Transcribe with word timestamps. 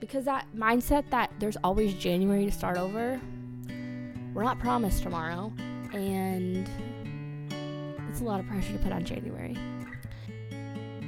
because 0.00 0.24
that 0.24 0.46
mindset 0.56 1.04
that 1.10 1.30
there's 1.38 1.58
always 1.62 1.94
January 1.94 2.46
to 2.46 2.50
start 2.50 2.78
over, 2.78 3.20
we're 4.34 4.42
not 4.42 4.58
promised 4.58 5.02
tomorrow, 5.02 5.52
and 5.92 6.68
it's 8.08 8.20
a 8.20 8.24
lot 8.24 8.40
of 8.40 8.46
pressure 8.46 8.72
to 8.72 8.78
put 8.78 8.92
on 8.92 9.04
January. 9.04 9.56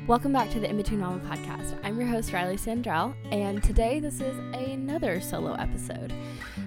Welcome 0.06 0.32
back 0.32 0.50
to 0.50 0.60
the 0.60 0.68
In 0.68 0.76
Between 0.76 1.00
Mama 1.00 1.20
podcast. 1.20 1.78
I'm 1.82 1.98
your 1.98 2.08
host, 2.08 2.32
Riley 2.32 2.56
Sandrell, 2.56 3.14
and 3.32 3.62
today 3.62 3.98
this 3.98 4.20
is 4.20 4.36
another 4.54 5.20
solo 5.20 5.54
episode. 5.54 6.12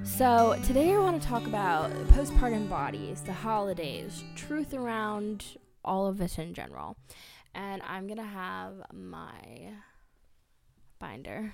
So, 0.04 0.60
today 0.66 0.94
I 0.94 0.98
want 0.98 1.22
to 1.22 1.28
talk 1.28 1.46
about 1.46 1.92
postpartum 2.10 2.70
bodies, 2.70 3.22
the 3.22 3.34
holidays, 3.34 4.24
truth 4.36 4.74
around 4.74 5.58
all 5.84 6.08
of 6.08 6.18
this 6.18 6.38
in 6.38 6.54
general. 6.54 6.98
And 7.54 7.82
I'm 7.84 8.08
going 8.08 8.18
to 8.18 8.24
have 8.24 8.74
my 8.94 9.32
binder 11.00 11.52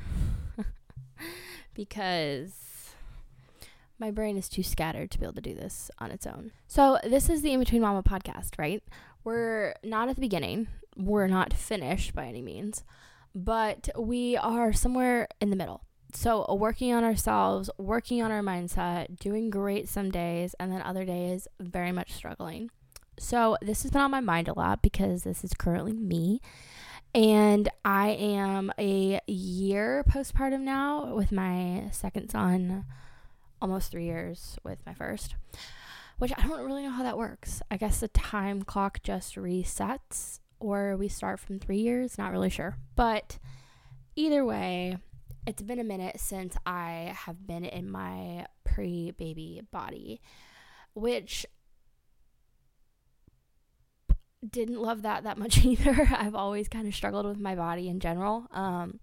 because 1.73 2.93
my 3.99 4.11
brain 4.11 4.37
is 4.37 4.49
too 4.49 4.63
scattered 4.63 5.11
to 5.11 5.19
be 5.19 5.25
able 5.25 5.35
to 5.35 5.41
do 5.41 5.53
this 5.53 5.91
on 5.99 6.11
its 6.11 6.25
own. 6.25 6.51
So, 6.67 6.97
this 7.03 7.29
is 7.29 7.41
the 7.41 7.53
In 7.53 7.59
Between 7.59 7.81
Mama 7.81 8.03
podcast, 8.03 8.57
right? 8.57 8.83
We're 9.23 9.75
not 9.83 10.09
at 10.09 10.15
the 10.15 10.21
beginning 10.21 10.67
we're 10.95 11.27
not 11.27 11.53
finished 11.53 12.13
by 12.13 12.25
any 12.25 12.41
means, 12.41 12.83
but 13.33 13.89
we 13.97 14.37
are 14.37 14.73
somewhere 14.73 15.27
in 15.39 15.49
the 15.49 15.55
middle. 15.55 15.81
So, 16.13 16.53
working 16.53 16.93
on 16.93 17.05
ourselves, 17.05 17.69
working 17.77 18.21
on 18.21 18.31
our 18.31 18.41
mindset, 18.41 19.17
doing 19.19 19.49
great 19.49 19.87
some 19.87 20.11
days, 20.11 20.53
and 20.59 20.71
then 20.71 20.81
other 20.81 21.05
days, 21.05 21.47
very 21.59 21.93
much 21.93 22.11
struggling. 22.11 22.69
So, 23.17 23.57
this 23.61 23.83
has 23.83 23.91
been 23.91 24.01
on 24.01 24.11
my 24.11 24.19
mind 24.19 24.49
a 24.49 24.53
lot 24.53 24.81
because 24.81 25.23
this 25.23 25.43
is 25.45 25.53
currently 25.53 25.93
me. 25.93 26.41
And 27.13 27.67
I 27.83 28.09
am 28.09 28.71
a 28.77 29.19
year 29.27 30.03
postpartum 30.09 30.61
now 30.61 31.13
with 31.13 31.31
my 31.31 31.89
second 31.91 32.29
son, 32.29 32.85
almost 33.61 33.91
three 33.91 34.05
years 34.05 34.57
with 34.63 34.79
my 34.85 34.93
first, 34.93 35.35
which 36.19 36.31
I 36.37 36.47
don't 36.47 36.65
really 36.65 36.83
know 36.83 36.91
how 36.91 37.03
that 37.03 37.17
works. 37.17 37.61
I 37.69 37.75
guess 37.75 37.99
the 37.99 38.07
time 38.07 38.63
clock 38.63 39.03
just 39.03 39.35
resets 39.35 40.39
or 40.61 40.95
we 40.95 41.09
start 41.09 41.39
from 41.39 41.59
three 41.59 41.79
years, 41.79 42.17
not 42.17 42.31
really 42.31 42.49
sure. 42.49 42.77
But 42.95 43.39
either 44.15 44.45
way, 44.45 44.97
it's 45.45 45.61
been 45.61 45.79
a 45.79 45.83
minute 45.83 46.19
since 46.19 46.55
I 46.65 47.13
have 47.25 47.45
been 47.45 47.65
in 47.65 47.89
my 47.89 48.45
pre 48.63 49.11
baby 49.11 49.63
body, 49.71 50.21
which 50.93 51.45
didn't 54.47 54.81
love 54.81 55.01
that 55.03 55.23
that 55.23 55.37
much 55.37 55.57
either. 55.65 56.09
I've 56.15 56.35
always 56.35 56.67
kind 56.67 56.87
of 56.87 56.95
struggled 56.95 57.25
with 57.25 57.39
my 57.39 57.55
body 57.55 57.87
in 57.87 57.99
general. 57.99 58.47
Um, 58.51 58.99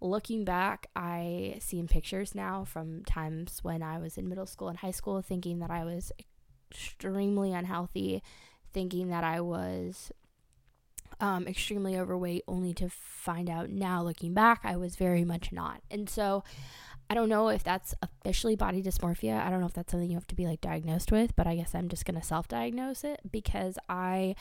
looking 0.00 0.44
back, 0.44 0.88
I 0.94 1.56
see 1.60 1.78
in 1.78 1.88
pictures 1.88 2.34
now 2.34 2.64
from 2.64 3.04
times 3.04 3.60
when 3.62 3.82
I 3.82 3.98
was 3.98 4.16
in 4.18 4.28
middle 4.28 4.46
school 4.46 4.68
and 4.68 4.78
high 4.78 4.90
school 4.90 5.20
thinking 5.22 5.58
that 5.60 5.70
I 5.70 5.84
was 5.84 6.12
extremely 6.70 7.52
unhealthy, 7.52 8.22
thinking 8.72 9.08
that 9.08 9.24
I 9.24 9.40
was 9.40 10.12
um, 11.20 11.46
extremely 11.46 11.98
overweight, 11.98 12.44
only 12.46 12.74
to 12.74 12.88
find 12.90 13.48
out 13.48 13.70
now, 13.70 14.02
looking 14.02 14.34
back, 14.34 14.60
I 14.64 14.76
was 14.76 14.96
very 14.96 15.24
much 15.24 15.52
not. 15.52 15.80
And 15.90 16.10
so 16.10 16.44
I 17.08 17.14
don't 17.14 17.28
know 17.28 17.48
if 17.48 17.62
that's 17.62 17.94
officially 18.02 18.56
body 18.56 18.82
dysmorphia. 18.82 19.40
I 19.40 19.50
don't 19.50 19.60
know 19.60 19.66
if 19.66 19.74
that's 19.74 19.92
something 19.92 20.10
you 20.10 20.16
have 20.16 20.26
to 20.28 20.34
be 20.34 20.46
like 20.46 20.60
diagnosed 20.60 21.12
with, 21.12 21.36
but 21.36 21.46
I 21.46 21.56
guess 21.56 21.74
I'm 21.74 21.88
just 21.88 22.04
going 22.04 22.20
to 22.20 22.26
self 22.26 22.48
diagnose 22.48 23.04
it 23.04 23.20
because 23.30 23.78
I 23.88 24.34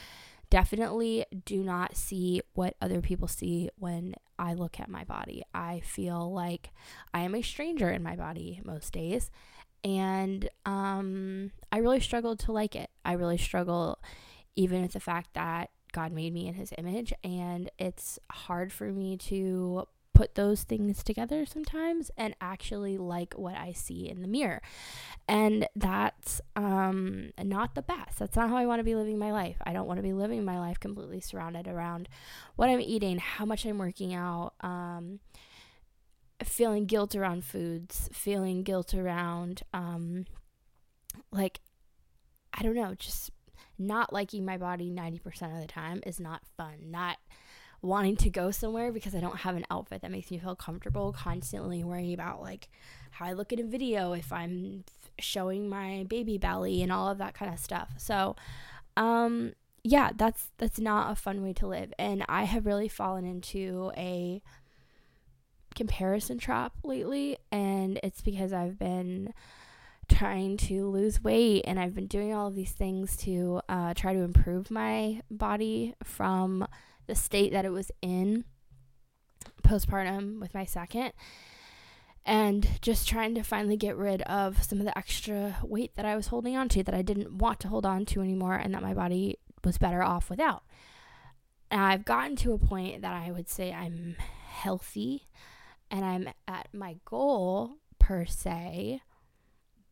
definitely 0.49 1.25
do 1.45 1.63
not 1.63 1.95
see 1.95 2.41
what 2.53 2.75
other 2.81 3.01
people 3.01 3.27
see 3.27 3.69
when 3.77 4.15
I 4.39 4.53
look 4.53 4.79
at 4.79 4.89
my 4.89 5.03
body. 5.03 5.43
I 5.53 5.81
feel 5.81 6.31
like 6.31 6.71
I 7.13 7.21
am 7.21 7.35
a 7.35 7.41
stranger 7.41 7.89
in 7.89 8.03
my 8.03 8.15
body 8.15 8.61
most 8.63 8.93
days. 8.93 9.29
And 9.83 10.49
um, 10.65 11.51
I 11.71 11.77
really 11.77 11.99
struggle 11.99 12.35
to 12.37 12.51
like 12.51 12.75
it. 12.75 12.89
I 13.03 13.13
really 13.13 13.37
struggle 13.37 13.99
even 14.55 14.81
with 14.81 14.93
the 14.93 14.99
fact 14.99 15.33
that 15.33 15.69
God 15.91 16.11
made 16.11 16.33
me 16.33 16.47
in 16.47 16.55
his 16.55 16.73
image 16.77 17.13
and 17.23 17.69
it's 17.77 18.19
hard 18.31 18.73
for 18.73 18.91
me 18.91 19.17
to 19.17 19.87
put 20.15 20.35
those 20.35 20.63
things 20.63 21.03
together 21.03 21.45
sometimes 21.45 22.09
and 22.17 22.33
actually 22.39 22.97
like 22.97 23.33
what 23.33 23.55
I 23.55 23.73
see 23.73 24.09
in 24.09 24.21
the 24.21 24.27
mirror. 24.27 24.61
And 25.27 25.67
that's 25.75 26.41
um 26.55 27.31
not 27.43 27.75
the 27.75 27.81
best. 27.81 28.17
That's 28.19 28.35
not 28.35 28.49
how 28.49 28.55
I 28.55 28.65
want 28.65 28.79
to 28.79 28.83
be 28.83 28.95
living 28.95 29.19
my 29.19 29.31
life. 29.31 29.57
I 29.63 29.73
don't 29.73 29.87
want 29.87 29.97
to 29.97 30.03
be 30.03 30.13
living 30.13 30.43
my 30.43 30.57
life 30.57 30.79
completely 30.79 31.19
surrounded 31.19 31.67
around 31.67 32.07
what 32.55 32.69
I'm 32.69 32.79
eating, 32.79 33.19
how 33.19 33.45
much 33.45 33.65
I'm 33.65 33.77
working 33.77 34.13
out, 34.13 34.53
um 34.61 35.19
feeling 36.43 36.85
guilt 36.85 37.15
around 37.15 37.43
foods, 37.43 38.09
feeling 38.13 38.63
guilt 38.63 38.93
around 38.93 39.63
um 39.73 40.25
like 41.31 41.59
I 42.53 42.63
don't 42.63 42.75
know, 42.75 42.95
just 42.95 43.31
not 43.77 44.13
liking 44.13 44.45
my 44.45 44.57
body 44.57 44.89
90% 44.89 45.53
of 45.53 45.61
the 45.61 45.67
time 45.67 46.01
is 46.05 46.21
not 46.21 46.43
fun. 46.55 46.89
Not 46.89 47.17
wanting 47.85 48.15
to 48.17 48.29
go 48.29 48.51
somewhere 48.51 48.91
because 48.91 49.15
I 49.15 49.19
don't 49.19 49.37
have 49.37 49.55
an 49.55 49.65
outfit 49.69 50.01
that 50.01 50.11
makes 50.11 50.31
me 50.31 50.37
feel 50.37 50.55
comfortable, 50.55 51.13
constantly 51.13 51.83
worrying 51.83 52.13
about 52.13 52.41
like 52.41 52.69
how 53.11 53.25
I 53.25 53.33
look 53.33 53.53
in 53.53 53.59
a 53.59 53.63
video 53.63 54.13
if 54.13 54.31
I'm 54.33 54.83
showing 55.19 55.69
my 55.69 56.05
baby 56.09 56.37
belly 56.37 56.81
and 56.81 56.91
all 56.91 57.09
of 57.09 57.17
that 57.19 57.33
kind 57.33 57.53
of 57.53 57.59
stuff. 57.59 57.89
So, 57.97 58.35
um 58.97 59.53
yeah, 59.83 60.09
that's 60.15 60.49
that's 60.57 60.79
not 60.79 61.11
a 61.11 61.15
fun 61.15 61.43
way 61.43 61.53
to 61.53 61.67
live 61.67 61.93
and 61.99 62.25
I 62.27 62.43
have 62.45 62.65
really 62.65 62.87
fallen 62.87 63.23
into 63.23 63.91
a 63.95 64.41
comparison 65.75 66.39
trap 66.39 66.73
lately 66.83 67.37
and 67.51 67.99
it's 68.01 68.21
because 68.21 68.51
I've 68.51 68.79
been 68.79 69.33
trying 70.07 70.57
to 70.57 70.87
lose 70.89 71.23
weight 71.23 71.63
and 71.65 71.79
I've 71.79 71.95
been 71.95 72.07
doing 72.07 72.33
all 72.33 72.47
of 72.47 72.55
these 72.55 72.71
things 72.71 73.17
to 73.17 73.61
uh, 73.69 73.93
try 73.93 74.13
to 74.13 74.19
improve 74.19 74.71
my 74.71 75.21
body 75.29 75.95
from 76.03 76.67
the 77.07 77.15
state 77.15 77.51
that 77.51 77.65
it 77.65 77.71
was 77.71 77.91
in 78.01 78.45
postpartum 79.63 80.39
with 80.39 80.53
my 80.53 80.65
second 80.65 81.13
and 82.25 82.67
just 82.81 83.07
trying 83.07 83.35
to 83.35 83.43
finally 83.43 83.77
get 83.77 83.95
rid 83.95 84.21
of 84.23 84.63
some 84.63 84.79
of 84.79 84.85
the 84.85 84.97
extra 84.97 85.57
weight 85.63 85.95
that 85.95 86.05
I 86.05 86.15
was 86.15 86.27
holding 86.27 86.57
on 86.57 86.69
to 86.69 86.83
that 86.83 86.95
I 86.95 87.03
didn't 87.03 87.37
want 87.37 87.59
to 87.61 87.67
hold 87.67 87.85
on 87.85 88.05
to 88.07 88.21
anymore 88.21 88.55
and 88.55 88.73
that 88.73 88.81
my 88.81 88.93
body 88.93 89.37
was 89.63 89.77
better 89.77 90.01
off 90.01 90.29
without. 90.29 90.63
And 91.69 91.81
I've 91.81 92.05
gotten 92.05 92.35
to 92.37 92.53
a 92.53 92.57
point 92.57 93.01
that 93.01 93.13
I 93.13 93.31
would 93.31 93.49
say 93.49 93.71
I'm 93.71 94.15
healthy 94.19 95.27
and 95.91 96.03
I'm 96.03 96.29
at 96.47 96.67
my 96.73 96.97
goal 97.05 97.77
per 97.99 98.25
se 98.25 99.01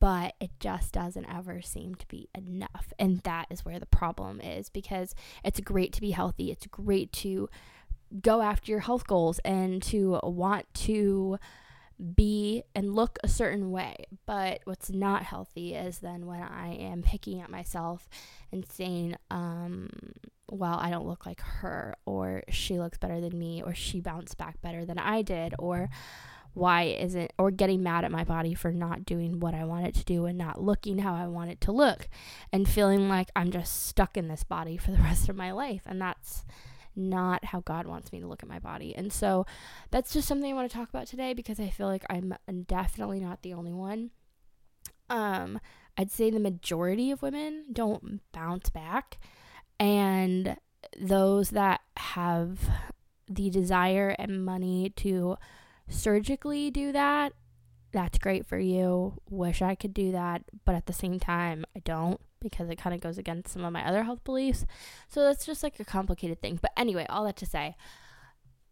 but 0.03 0.35
it 0.41 0.51
just 0.59 0.91
doesn't 0.91 1.33
ever 1.33 1.61
seem 1.61 1.95
to 1.95 2.05
be 2.09 2.27
enough. 2.35 2.91
And 2.99 3.21
that 3.21 3.47
is 3.49 3.63
where 3.63 3.79
the 3.79 3.85
problem 3.85 4.41
is 4.41 4.67
because 4.67 5.15
it's 5.45 5.61
great 5.61 5.93
to 5.93 6.01
be 6.01 6.11
healthy, 6.11 6.51
it's 6.51 6.67
great 6.67 7.13
to 7.13 7.49
go 8.21 8.41
after 8.41 8.69
your 8.69 8.81
health 8.81 9.07
goals 9.07 9.39
and 9.45 9.81
to 9.83 10.19
want 10.23 10.65
to 10.73 11.39
be 12.17 12.63
and 12.75 12.93
look 12.93 13.17
a 13.23 13.29
certain 13.29 13.71
way. 13.71 13.95
But 14.25 14.59
what's 14.65 14.89
not 14.89 15.23
healthy 15.23 15.73
is 15.73 15.99
then 15.99 16.25
when 16.25 16.41
I 16.41 16.73
am 16.73 17.01
picking 17.01 17.39
at 17.39 17.49
myself 17.49 18.09
and 18.51 18.69
saying, 18.69 19.15
um, 19.31 19.89
well, 20.49 20.79
I 20.79 20.89
don't 20.89 21.07
look 21.07 21.25
like 21.25 21.39
her, 21.39 21.95
or 22.05 22.43
she 22.49 22.77
looks 22.77 22.97
better 22.97 23.21
than 23.21 23.39
me, 23.39 23.63
or 23.63 23.73
she 23.73 24.01
bounced 24.01 24.37
back 24.37 24.61
better 24.61 24.83
than 24.83 24.97
I 24.97 25.21
did, 25.21 25.55
or 25.57 25.89
why 26.53 26.83
isn't 26.83 27.31
or 27.37 27.51
getting 27.51 27.81
mad 27.81 28.05
at 28.05 28.11
my 28.11 28.23
body 28.23 28.53
for 28.53 28.71
not 28.71 29.05
doing 29.05 29.39
what 29.39 29.53
I 29.53 29.65
want 29.65 29.87
it 29.87 29.95
to 29.95 30.03
do 30.03 30.25
and 30.25 30.37
not 30.37 30.61
looking 30.61 30.99
how 30.99 31.15
I 31.15 31.27
want 31.27 31.51
it 31.51 31.61
to 31.61 31.71
look 31.71 32.07
and 32.51 32.67
feeling 32.67 33.09
like 33.09 33.29
I'm 33.35 33.51
just 33.51 33.87
stuck 33.87 34.17
in 34.17 34.27
this 34.27 34.43
body 34.43 34.77
for 34.77 34.91
the 34.91 34.97
rest 35.01 35.29
of 35.29 35.35
my 35.35 35.51
life 35.51 35.81
and 35.85 36.01
that's 36.01 36.45
not 36.95 37.45
how 37.45 37.61
God 37.61 37.87
wants 37.87 38.11
me 38.11 38.19
to 38.19 38.27
look 38.27 38.43
at 38.43 38.49
my 38.49 38.59
body. 38.59 38.95
And 38.95 39.11
so 39.11 39.47
that's 39.89 40.13
just 40.13 40.27
something 40.27 40.51
I 40.51 40.55
want 40.55 40.69
to 40.69 40.77
talk 40.77 40.89
about 40.89 41.07
today 41.07 41.33
because 41.33 41.59
I 41.59 41.69
feel 41.69 41.87
like 41.87 42.05
I'm 42.09 42.35
definitely 42.67 43.19
not 43.19 43.41
the 43.41 43.53
only 43.53 43.73
one. 43.73 44.11
Um 45.09 45.59
I'd 45.97 46.11
say 46.11 46.29
the 46.29 46.39
majority 46.39 47.11
of 47.11 47.21
women 47.21 47.65
don't 47.71 48.21
bounce 48.31 48.69
back 48.69 49.17
and 49.79 50.57
those 50.99 51.51
that 51.51 51.81
have 51.97 52.59
the 53.29 53.49
desire 53.49 54.15
and 54.19 54.43
money 54.43 54.91
to 54.97 55.37
surgically 55.93 56.71
do 56.71 56.91
that, 56.91 57.33
that's 57.91 58.17
great 58.17 58.45
for 58.45 58.57
you. 58.57 59.21
Wish 59.29 59.61
I 59.61 59.75
could 59.75 59.93
do 59.93 60.11
that, 60.11 60.43
but 60.65 60.75
at 60.75 60.87
the 60.87 60.93
same 60.93 61.19
time, 61.19 61.63
I 61.75 61.79
don't 61.79 62.19
because 62.41 62.69
it 62.69 62.75
kind 62.77 62.93
of 62.93 62.99
goes 62.99 63.17
against 63.17 63.53
some 63.53 63.63
of 63.63 63.71
my 63.71 63.87
other 63.87 64.03
health 64.03 64.23
beliefs. 64.25 64.65
So 65.07 65.23
that's 65.23 65.45
just 65.45 65.63
like 65.63 65.79
a 65.79 65.85
complicated 65.85 66.41
thing. 66.41 66.59
But 66.61 66.71
anyway, 66.75 67.05
all 67.09 67.23
that 67.23 67.37
to 67.37 67.45
say, 67.45 67.75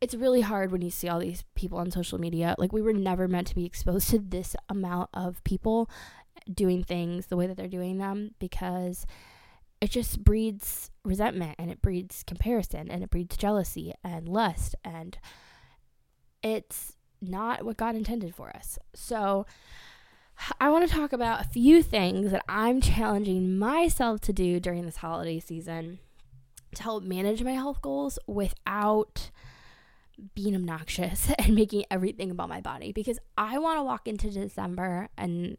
it's 0.01 0.13
really 0.13 0.41
hard 0.41 0.71
when 0.71 0.81
you 0.81 0.89
see 0.89 1.07
all 1.07 1.19
these 1.19 1.45
people 1.55 1.77
on 1.77 1.89
social 1.89 2.19
media. 2.19 2.55
Like, 2.57 2.73
we 2.73 2.81
were 2.81 2.91
never 2.91 3.27
meant 3.27 3.47
to 3.47 3.55
be 3.55 3.65
exposed 3.65 4.09
to 4.09 4.19
this 4.19 4.55
amount 4.67 5.09
of 5.13 5.43
people 5.43 5.89
doing 6.51 6.83
things 6.83 7.27
the 7.27 7.37
way 7.37 7.47
that 7.47 7.55
they're 7.55 7.67
doing 7.67 7.97
them 7.97 8.31
because 8.39 9.05
it 9.79 9.89
just 9.91 10.23
breeds 10.23 10.91
resentment 11.03 11.55
and 11.57 11.71
it 11.71 11.81
breeds 11.81 12.23
comparison 12.23 12.89
and 12.89 13.03
it 13.03 13.09
breeds 13.09 13.37
jealousy 13.37 13.93
and 14.03 14.27
lust 14.27 14.75
and 14.83 15.17
it's 16.43 16.97
not 17.21 17.63
what 17.63 17.77
God 17.77 17.95
intended 17.95 18.35
for 18.35 18.49
us. 18.49 18.79
So, 18.93 19.45
I 20.59 20.69
want 20.69 20.89
to 20.89 20.95
talk 20.95 21.13
about 21.13 21.41
a 21.41 21.49
few 21.49 21.83
things 21.83 22.31
that 22.31 22.43
I'm 22.49 22.81
challenging 22.81 23.59
myself 23.59 24.21
to 24.21 24.33
do 24.33 24.59
during 24.59 24.85
this 24.85 24.97
holiday 24.97 25.39
season 25.39 25.99
to 26.75 26.83
help 26.83 27.03
manage 27.03 27.43
my 27.43 27.51
health 27.51 27.81
goals 27.81 28.17
without 28.27 29.29
being 30.35 30.55
obnoxious 30.55 31.31
and 31.39 31.55
making 31.55 31.83
everything 31.91 32.31
about 32.31 32.49
my 32.49 32.61
body 32.61 32.91
because 32.91 33.19
I 33.37 33.57
want 33.59 33.79
to 33.79 33.83
walk 33.83 34.07
into 34.07 34.29
December 34.29 35.09
and 35.17 35.57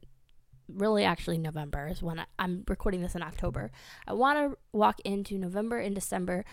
really 0.69 1.05
actually 1.05 1.39
November 1.39 1.89
is 1.89 2.03
when 2.03 2.21
I, 2.21 2.27
am 2.39 2.65
recording 2.67 3.03
this 3.03 3.15
in 3.15 3.23
October. 3.23 3.71
I 4.07 4.15
want 4.15 4.39
to 4.39 4.59
walk 4.73 5.01
into 5.05 5.39
November 5.39 5.79
and 5.79 5.95
December 5.95 6.45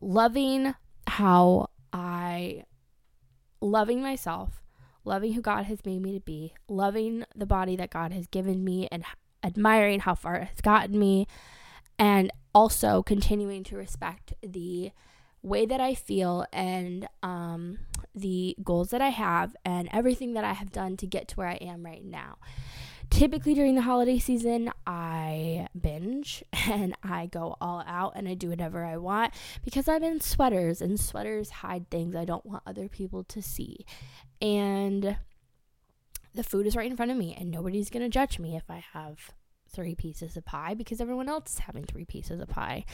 loving 0.00 0.74
how 1.06 1.68
I 1.92 2.64
loving 3.60 4.02
myself, 4.02 4.62
loving 5.04 5.32
who 5.32 5.40
God 5.40 5.64
has 5.64 5.84
made 5.84 6.02
me 6.02 6.12
to 6.12 6.20
be, 6.20 6.54
loving 6.68 7.24
the 7.34 7.46
body 7.46 7.76
that 7.76 7.90
God 7.90 8.12
has 8.12 8.26
given 8.26 8.64
me 8.64 8.88
and 8.90 9.04
admiring 9.42 10.00
how 10.00 10.14
far 10.14 10.36
it 10.36 10.48
has 10.48 10.60
gotten 10.60 10.98
me 10.98 11.26
and 11.98 12.30
also 12.54 13.02
continuing 13.02 13.64
to 13.64 13.76
respect 13.76 14.34
the 14.42 14.90
way 15.42 15.64
that 15.66 15.80
I 15.80 15.94
feel 15.94 16.44
and 16.52 17.06
um, 17.22 17.78
the 18.14 18.56
goals 18.62 18.90
that 18.90 19.00
I 19.00 19.10
have 19.10 19.54
and 19.64 19.88
everything 19.92 20.34
that 20.34 20.44
I 20.44 20.54
have 20.54 20.72
done 20.72 20.96
to 20.98 21.06
get 21.06 21.28
to 21.28 21.36
where 21.36 21.48
I 21.48 21.58
am 21.60 21.84
right 21.84 22.04
now. 22.04 22.38
Typically 23.10 23.54
during 23.54 23.74
the 23.74 23.82
holiday 23.82 24.18
season, 24.18 24.70
I 24.86 25.68
binge 25.80 26.44
and 26.52 26.94
I 27.02 27.26
go 27.26 27.56
all 27.60 27.82
out 27.86 28.12
and 28.16 28.28
I 28.28 28.34
do 28.34 28.50
whatever 28.50 28.84
I 28.84 28.96
want 28.96 29.32
because 29.64 29.88
I'm 29.88 30.02
in 30.02 30.20
sweaters 30.20 30.82
and 30.82 30.98
sweaters 30.98 31.50
hide 31.50 31.88
things 31.90 32.14
I 32.14 32.24
don't 32.24 32.44
want 32.44 32.62
other 32.66 32.88
people 32.88 33.24
to 33.24 33.40
see. 33.40 33.86
And 34.42 35.16
the 36.34 36.44
food 36.44 36.66
is 36.66 36.76
right 36.76 36.90
in 36.90 36.96
front 36.96 37.10
of 37.10 37.16
me 37.16 37.34
and 37.38 37.50
nobody's 37.50 37.90
going 37.90 38.02
to 38.02 38.08
judge 38.08 38.38
me 38.38 38.56
if 38.56 38.70
I 38.70 38.84
have 38.92 39.30
three 39.68 39.94
pieces 39.94 40.36
of 40.36 40.44
pie 40.44 40.74
because 40.74 41.00
everyone 41.00 41.28
else 41.28 41.54
is 41.54 41.58
having 41.60 41.84
three 41.84 42.04
pieces 42.04 42.40
of 42.40 42.48
pie 42.48 42.84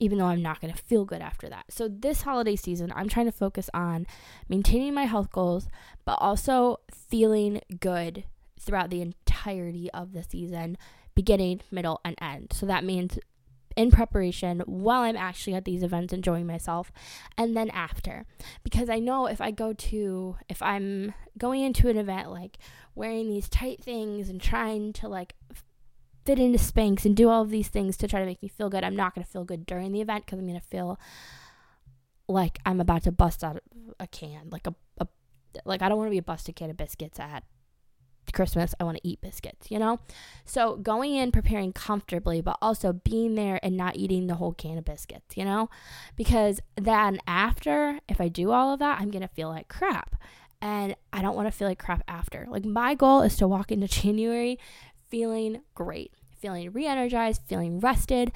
even 0.00 0.18
though 0.18 0.26
I'm 0.26 0.42
not 0.42 0.60
going 0.60 0.72
to 0.72 0.82
feel 0.82 1.04
good 1.04 1.22
after 1.22 1.48
that. 1.48 1.66
So, 1.70 1.88
this 1.88 2.22
holiday 2.22 2.56
season, 2.56 2.92
I'm 2.96 3.08
trying 3.08 3.26
to 3.26 3.32
focus 3.32 3.70
on 3.72 4.06
maintaining 4.48 4.92
my 4.92 5.04
health 5.04 5.30
goals, 5.30 5.68
but 6.04 6.18
also 6.20 6.80
feeling 6.90 7.60
good 7.80 8.24
throughout 8.58 8.90
the 8.90 9.02
entirety 9.34 9.90
of 9.92 10.12
the 10.12 10.22
season, 10.22 10.76
beginning, 11.14 11.60
middle, 11.70 12.00
and 12.04 12.16
end. 12.20 12.52
So, 12.52 12.66
that 12.66 12.84
means 12.84 13.18
in 13.76 13.90
preparation 13.90 14.60
while 14.66 15.02
I'm 15.02 15.16
actually 15.16 15.54
at 15.54 15.64
these 15.64 15.82
events 15.82 16.12
enjoying 16.12 16.46
myself 16.46 16.92
and 17.36 17.56
then 17.56 17.70
after 17.70 18.24
because 18.62 18.88
I 18.88 19.00
know 19.00 19.26
if 19.26 19.40
I 19.40 19.50
go 19.50 19.72
to 19.72 20.36
if 20.48 20.62
I'm 20.62 21.12
going 21.36 21.62
into 21.62 21.88
an 21.88 21.96
event 21.96 22.30
like 22.30 22.58
wearing 22.94 23.28
these 23.28 23.48
tight 23.48 23.82
things 23.82 24.28
and 24.28 24.40
trying 24.40 24.92
to 24.92 25.08
like 25.08 25.34
fit 26.24 26.38
into 26.38 26.58
Spanx 26.58 27.04
and 27.04 27.16
do 27.16 27.28
all 27.28 27.42
of 27.42 27.50
these 27.50 27.68
things 27.68 27.96
to 27.98 28.08
try 28.08 28.20
to 28.20 28.26
make 28.26 28.42
me 28.42 28.48
feel 28.48 28.70
good. 28.70 28.84
I'm 28.84 28.96
not 28.96 29.14
going 29.14 29.24
to 29.24 29.30
feel 29.30 29.44
good 29.44 29.66
during 29.66 29.92
the 29.92 30.00
event 30.00 30.24
because 30.24 30.38
I'm 30.38 30.46
going 30.46 30.60
to 30.60 30.66
feel 30.66 30.98
like 32.28 32.58
I'm 32.64 32.80
about 32.80 33.02
to 33.04 33.12
bust 33.12 33.44
out 33.44 33.62
a 34.00 34.06
can, 34.06 34.48
like 34.50 34.66
a, 34.66 34.74
a 34.98 35.06
like 35.64 35.82
I 35.82 35.88
don't 35.88 35.98
want 35.98 36.08
to 36.08 36.12
be 36.12 36.18
a 36.18 36.22
busted 36.22 36.56
can 36.56 36.70
of 36.70 36.76
biscuits 36.76 37.20
at 37.20 37.44
Christmas. 38.32 38.74
I 38.78 38.84
want 38.84 38.98
to 38.98 39.08
eat 39.08 39.20
biscuits, 39.20 39.70
you 39.70 39.78
know? 39.78 40.00
So 40.44 40.76
going 40.76 41.14
in 41.14 41.32
preparing 41.32 41.72
comfortably, 41.72 42.40
but 42.40 42.58
also 42.60 42.92
being 42.92 43.34
there 43.34 43.60
and 43.62 43.76
not 43.76 43.96
eating 43.96 44.26
the 44.26 44.34
whole 44.34 44.52
can 44.52 44.78
of 44.78 44.84
biscuits, 44.84 45.36
you 45.36 45.44
know? 45.44 45.70
Because 46.16 46.60
then 46.76 47.18
after, 47.26 48.00
if 48.08 48.20
I 48.20 48.28
do 48.28 48.50
all 48.52 48.72
of 48.72 48.78
that, 48.80 49.00
I'm 49.00 49.10
going 49.10 49.22
to 49.22 49.28
feel 49.28 49.48
like 49.48 49.68
crap. 49.68 50.16
And 50.60 50.96
I 51.12 51.20
don't 51.20 51.36
want 51.36 51.46
to 51.46 51.52
feel 51.52 51.68
like 51.68 51.78
crap 51.78 52.02
after. 52.08 52.46
Like 52.48 52.64
my 52.64 52.94
goal 52.94 53.22
is 53.22 53.36
to 53.36 53.48
walk 53.48 53.70
into 53.70 53.88
January 53.88 54.58
feeling 55.08 55.60
great, 55.74 56.12
feeling 56.40 56.72
re 56.72 56.86
energized, 56.86 57.42
feeling 57.46 57.80
rested, 57.80 58.32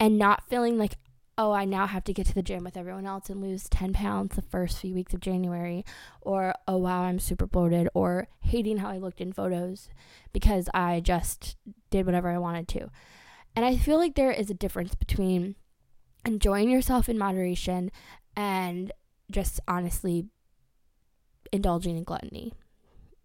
and 0.00 0.18
not 0.18 0.48
feeling 0.48 0.78
like, 0.78 0.96
oh, 1.38 1.52
I 1.52 1.64
now 1.64 1.86
have 1.86 2.04
to 2.04 2.12
get 2.12 2.26
to 2.26 2.34
the 2.34 2.42
gym 2.42 2.64
with 2.64 2.76
everyone 2.76 3.06
else 3.06 3.30
and 3.30 3.40
lose 3.40 3.68
10 3.68 3.92
pounds 3.92 4.34
the 4.34 4.42
first 4.42 4.78
few 4.78 4.92
weeks 4.92 5.14
of 5.14 5.20
January, 5.20 5.84
or 6.20 6.52
oh, 6.66 6.76
wow, 6.76 7.02
I'm 7.02 7.20
super 7.20 7.46
bloated, 7.46 7.88
or 7.94 8.26
hating 8.40 8.78
how 8.78 8.90
I 8.90 8.98
looked 8.98 9.20
in 9.20 9.32
photos 9.32 9.88
because 10.32 10.68
I 10.74 11.00
just 11.00 11.56
did 11.90 12.04
whatever 12.04 12.28
I 12.28 12.38
wanted 12.38 12.66
to. 12.68 12.90
And 13.54 13.64
I 13.64 13.76
feel 13.76 13.98
like 13.98 14.16
there 14.16 14.32
is 14.32 14.50
a 14.50 14.54
difference 14.54 14.96
between 14.96 15.54
enjoying 16.26 16.70
yourself 16.70 17.08
in 17.08 17.16
moderation 17.16 17.92
and 18.36 18.92
just 19.30 19.60
honestly 19.68 20.26
indulging 21.52 21.96
in 21.96 22.04
gluttony 22.04 22.52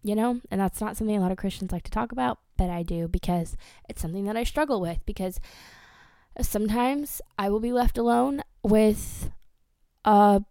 you 0.04 0.16
know? 0.16 0.42
And 0.52 0.60
that's 0.60 0.82
not 0.82 0.98
something 0.98 1.16
a 1.16 1.22
lot 1.22 1.32
of 1.32 1.38
Christians 1.38 1.72
like 1.72 1.84
to 1.84 1.92
talk 1.92 2.12
about, 2.12 2.40
but 2.58 2.70
I 2.70 2.84
do 2.84 3.08
because 3.08 3.56
it's 3.90 4.02
something 4.02 4.26
that 4.26 4.38
I 4.38 4.44
struggle 4.44 4.82
with 4.82 5.00
because 5.06 5.40
sometimes 6.42 7.22
I 7.38 7.50
will 7.50 7.60
be 7.60 7.72
left 7.72 7.98
alone 7.98 8.42
with 8.64 9.30
a 10.06 10.42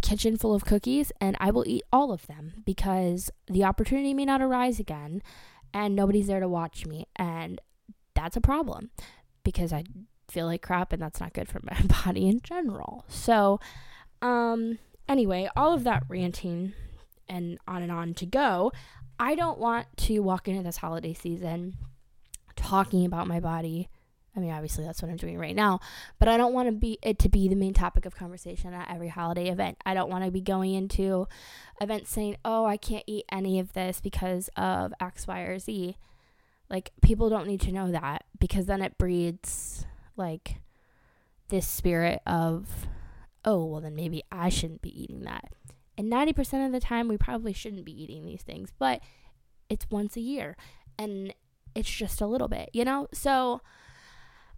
kitchen 0.00 0.36
full 0.36 0.54
of 0.54 0.64
cookies 0.64 1.12
and 1.20 1.36
I 1.40 1.50
will 1.50 1.66
eat 1.66 1.82
all 1.92 2.12
of 2.12 2.26
them 2.26 2.62
because 2.64 3.30
the 3.46 3.64
opportunity 3.64 4.12
may 4.12 4.24
not 4.24 4.42
arise 4.42 4.78
again 4.78 5.22
and 5.72 5.96
nobody's 5.96 6.26
there 6.26 6.40
to 6.40 6.48
watch 6.48 6.86
me 6.86 7.06
and 7.16 7.60
that's 8.14 8.36
a 8.36 8.40
problem 8.40 8.90
because 9.44 9.72
I 9.72 9.84
feel 10.28 10.46
like 10.46 10.62
crap 10.62 10.92
and 10.92 11.00
that's 11.00 11.20
not 11.20 11.32
good 11.32 11.48
for 11.48 11.60
my 11.64 11.80
body 12.04 12.28
in 12.28 12.40
general. 12.42 13.04
So 13.08 13.60
um 14.20 14.78
anyway, 15.08 15.48
all 15.56 15.72
of 15.72 15.84
that 15.84 16.04
ranting 16.08 16.74
and 17.28 17.58
on 17.66 17.82
and 17.82 17.92
on 17.92 18.14
to 18.14 18.26
go. 18.26 18.72
I 19.18 19.34
don't 19.34 19.58
want 19.58 19.86
to 19.98 20.20
walk 20.20 20.48
into 20.48 20.62
this 20.62 20.78
holiday 20.78 21.14
season 21.14 21.76
talking 22.56 23.06
about 23.06 23.26
my 23.26 23.40
body. 23.40 23.88
I 24.36 24.40
mean, 24.40 24.50
obviously 24.50 24.84
that's 24.84 25.00
what 25.00 25.10
I'm 25.10 25.16
doing 25.16 25.38
right 25.38 25.54
now, 25.54 25.80
but 26.18 26.28
I 26.28 26.36
don't 26.36 26.52
want 26.52 26.68
to 26.68 26.72
be 26.72 26.98
it 27.02 27.18
to 27.20 27.28
be 27.28 27.48
the 27.48 27.54
main 27.54 27.72
topic 27.72 28.04
of 28.04 28.16
conversation 28.16 28.74
at 28.74 28.90
every 28.90 29.08
holiday 29.08 29.48
event. 29.48 29.78
I 29.86 29.94
don't 29.94 30.10
want 30.10 30.24
to 30.24 30.30
be 30.30 30.40
going 30.40 30.74
into 30.74 31.28
events 31.80 32.10
saying, 32.10 32.36
"Oh, 32.44 32.64
I 32.64 32.76
can't 32.76 33.04
eat 33.06 33.24
any 33.30 33.60
of 33.60 33.74
this 33.74 34.00
because 34.00 34.50
of 34.56 34.92
X, 35.00 35.26
Y, 35.26 35.40
or 35.40 35.58
Z." 35.58 35.96
Like 36.68 36.90
people 37.00 37.28
don't 37.28 37.46
need 37.46 37.60
to 37.62 37.72
know 37.72 37.90
that 37.92 38.24
because 38.38 38.66
then 38.66 38.82
it 38.82 38.98
breeds 38.98 39.86
like 40.16 40.56
this 41.48 41.66
spirit 41.66 42.20
of, 42.26 42.88
"Oh, 43.44 43.64
well 43.64 43.80
then 43.80 43.94
maybe 43.94 44.24
I 44.32 44.48
shouldn't 44.48 44.82
be 44.82 45.02
eating 45.02 45.20
that." 45.22 45.52
And 45.96 46.10
90% 46.10 46.66
of 46.66 46.72
the 46.72 46.80
time, 46.80 47.06
we 47.06 47.16
probably 47.16 47.52
shouldn't 47.52 47.84
be 47.84 48.02
eating 48.02 48.26
these 48.26 48.42
things, 48.42 48.72
but 48.78 49.00
it's 49.68 49.86
once 49.90 50.16
a 50.16 50.20
year 50.20 50.56
and 50.98 51.32
it's 51.74 51.90
just 51.90 52.20
a 52.20 52.26
little 52.26 52.48
bit, 52.48 52.70
you 52.72 52.84
know? 52.84 53.06
So 53.12 53.60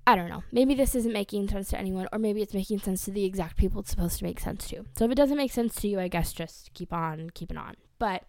I 0.07 0.15
don't 0.15 0.29
know. 0.29 0.45
Maybe 0.53 0.75
this 0.75 0.95
isn't 0.95 1.13
making 1.13 1.49
sense 1.49 1.71
to 1.71 1.79
anyone, 1.79 2.07
or 2.13 2.19
maybe 2.19 2.41
it's 2.41 2.55
making 2.55 2.79
sense 2.79 3.05
to 3.05 3.11
the 3.11 3.25
exact 3.25 3.57
people 3.57 3.81
it's 3.81 3.91
supposed 3.91 4.19
to 4.19 4.25
make 4.25 4.39
sense 4.39 4.69
to. 4.69 4.85
So 4.97 5.05
if 5.05 5.11
it 5.11 5.17
doesn't 5.17 5.37
make 5.37 5.53
sense 5.53 5.75
to 5.77 5.89
you, 5.89 5.99
I 5.99 6.07
guess 6.09 6.33
just 6.33 6.73
keep 6.75 6.93
on 6.93 7.31
keeping 7.31 7.57
on. 7.57 7.75
But 7.99 8.23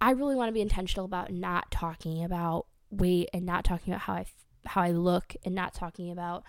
I 0.00 0.12
really 0.12 0.34
want 0.34 0.48
to 0.48 0.52
be 0.52 0.62
intentional 0.62 1.04
about 1.04 1.30
not 1.30 1.70
talking 1.70 2.24
about 2.24 2.66
weight 2.90 3.28
and 3.34 3.44
not 3.44 3.64
talking 3.64 3.92
about 3.92 4.02
how 4.02 4.14
I 4.14 4.26
how 4.64 4.82
I 4.82 4.92
look 4.92 5.34
and 5.44 5.54
not 5.54 5.74
talking 5.74 6.10
about 6.10 6.44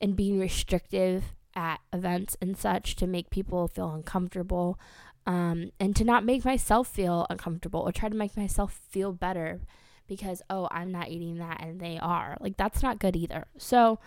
and 0.00 0.16
being 0.16 0.38
restrictive 0.38 1.32
at 1.54 1.80
events 1.92 2.36
and 2.40 2.56
such 2.56 2.94
to 2.96 3.06
make 3.06 3.30
people 3.30 3.68
feel 3.68 3.90
uncomfortable 3.90 4.78
um, 5.26 5.70
and 5.80 5.94
to 5.96 6.04
not 6.04 6.24
make 6.24 6.44
myself 6.44 6.88
feel 6.88 7.26
uncomfortable 7.30 7.80
or 7.80 7.92
try 7.92 8.08
to 8.08 8.14
make 8.16 8.36
myself 8.36 8.80
feel 8.90 9.12
better 9.12 9.60
because 10.08 10.42
oh 10.50 10.68
i'm 10.70 10.90
not 10.90 11.08
eating 11.08 11.38
that 11.38 11.60
and 11.60 11.80
they 11.80 11.98
are. 12.00 12.36
Like 12.40 12.56
that's 12.56 12.82
not 12.82 12.98
good 12.98 13.16
either. 13.16 13.46
So 13.58 13.98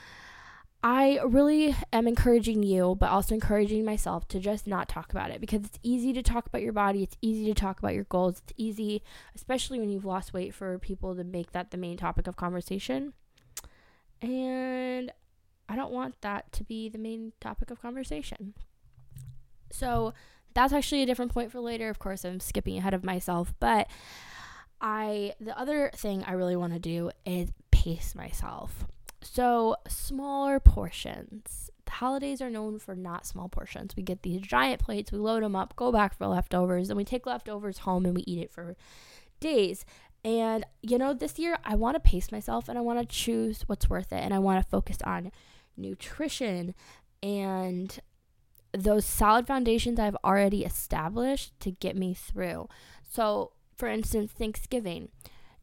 i 0.83 1.19
really 1.23 1.75
am 1.93 2.07
encouraging 2.07 2.63
you 2.63 2.97
but 2.99 3.11
also 3.11 3.35
encouraging 3.35 3.85
myself 3.85 4.27
to 4.27 4.39
just 4.39 4.65
not 4.65 4.89
talk 4.89 5.11
about 5.11 5.29
it 5.29 5.39
because 5.39 5.63
it's 5.63 5.77
easy 5.83 6.11
to 6.13 6.23
talk 6.23 6.47
about 6.47 6.61
your 6.61 6.73
body. 6.73 7.03
It's 7.03 7.17
easy 7.21 7.45
to 7.45 7.53
talk 7.53 7.79
about 7.79 7.93
your 7.93 8.05
goals. 8.05 8.41
It's 8.43 8.53
easy 8.57 9.03
especially 9.35 9.79
when 9.79 9.89
you've 9.89 10.05
lost 10.05 10.33
weight 10.33 10.53
for 10.53 10.77
people 10.79 11.15
to 11.15 11.23
make 11.23 11.51
that 11.51 11.71
the 11.71 11.77
main 11.77 11.97
topic 11.97 12.27
of 12.27 12.35
conversation. 12.35 13.13
And 14.21 15.11
i 15.69 15.75
don't 15.75 15.91
want 15.91 16.19
that 16.21 16.51
to 16.51 16.63
be 16.63 16.89
the 16.89 16.97
main 16.97 17.33
topic 17.39 17.71
of 17.71 17.81
conversation. 17.81 18.53
So 19.71 20.13
that's 20.53 20.73
actually 20.73 21.03
a 21.03 21.05
different 21.05 21.33
point 21.33 21.51
for 21.51 21.59
later. 21.59 21.89
Of 21.89 21.99
course, 21.99 22.25
I'm 22.25 22.39
skipping 22.39 22.77
ahead 22.77 22.93
of 22.93 23.03
myself, 23.03 23.53
but 23.59 23.87
I 24.81 25.33
the 25.39 25.57
other 25.57 25.91
thing 25.95 26.23
I 26.23 26.33
really 26.33 26.55
want 26.55 26.73
to 26.73 26.79
do 26.79 27.11
is 27.25 27.51
pace 27.71 28.15
myself. 28.15 28.85
So, 29.23 29.75
smaller 29.87 30.59
portions. 30.59 31.69
The 31.85 31.91
holidays 31.91 32.41
are 32.41 32.49
known 32.49 32.79
for 32.79 32.95
not 32.95 33.27
small 33.27 33.49
portions. 33.49 33.95
We 33.95 34.01
get 34.01 34.23
these 34.23 34.41
giant 34.41 34.81
plates, 34.81 35.11
we 35.11 35.19
load 35.19 35.43
them 35.43 35.55
up, 35.55 35.75
go 35.75 35.91
back 35.91 36.17
for 36.17 36.25
leftovers, 36.27 36.89
and 36.89 36.97
we 36.97 37.05
take 37.05 37.25
leftovers 37.25 37.79
home 37.79 38.05
and 38.05 38.15
we 38.15 38.23
eat 38.23 38.39
it 38.39 38.51
for 38.51 38.75
days. 39.39 39.85
And 40.23 40.65
you 40.81 40.97
know, 40.97 41.13
this 41.13 41.37
year 41.37 41.57
I 41.63 41.75
want 41.75 41.95
to 41.95 41.99
pace 41.99 42.31
myself 42.31 42.67
and 42.67 42.77
I 42.77 42.81
want 42.81 42.99
to 42.99 43.05
choose 43.05 43.63
what's 43.67 43.89
worth 43.89 44.11
it 44.11 44.23
and 44.23 44.33
I 44.33 44.39
want 44.39 44.63
to 44.63 44.69
focus 44.69 44.97
on 45.03 45.31
nutrition 45.77 46.73
and 47.23 47.99
those 48.73 49.05
solid 49.05 49.47
foundations 49.47 49.99
I've 49.99 50.17
already 50.23 50.63
established 50.63 51.59
to 51.59 51.71
get 51.71 51.95
me 51.95 52.13
through. 52.13 52.69
So, 53.07 53.51
for 53.75 53.87
instance, 53.87 54.31
Thanksgiving. 54.31 55.09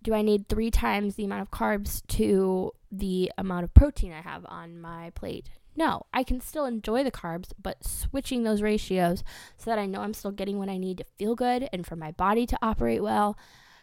Do 0.02 0.14
I 0.14 0.22
need 0.22 0.48
three 0.48 0.70
times 0.70 1.16
the 1.16 1.24
amount 1.24 1.42
of 1.42 1.50
carbs 1.50 2.06
to 2.08 2.72
the 2.90 3.32
amount 3.36 3.64
of 3.64 3.74
protein 3.74 4.12
I 4.12 4.20
have 4.20 4.46
on 4.48 4.80
my 4.80 5.10
plate? 5.10 5.48
No, 5.76 6.06
I 6.12 6.24
can 6.24 6.40
still 6.40 6.64
enjoy 6.64 7.04
the 7.04 7.10
carbs, 7.10 7.52
but 7.60 7.84
switching 7.84 8.42
those 8.42 8.62
ratios 8.62 9.22
so 9.56 9.70
that 9.70 9.78
I 9.78 9.86
know 9.86 10.00
I'm 10.00 10.14
still 10.14 10.32
getting 10.32 10.58
what 10.58 10.68
I 10.68 10.76
need 10.76 10.98
to 10.98 11.04
feel 11.18 11.34
good 11.34 11.68
and 11.72 11.86
for 11.86 11.94
my 11.94 12.10
body 12.10 12.46
to 12.46 12.58
operate 12.60 13.02
well. 13.02 13.38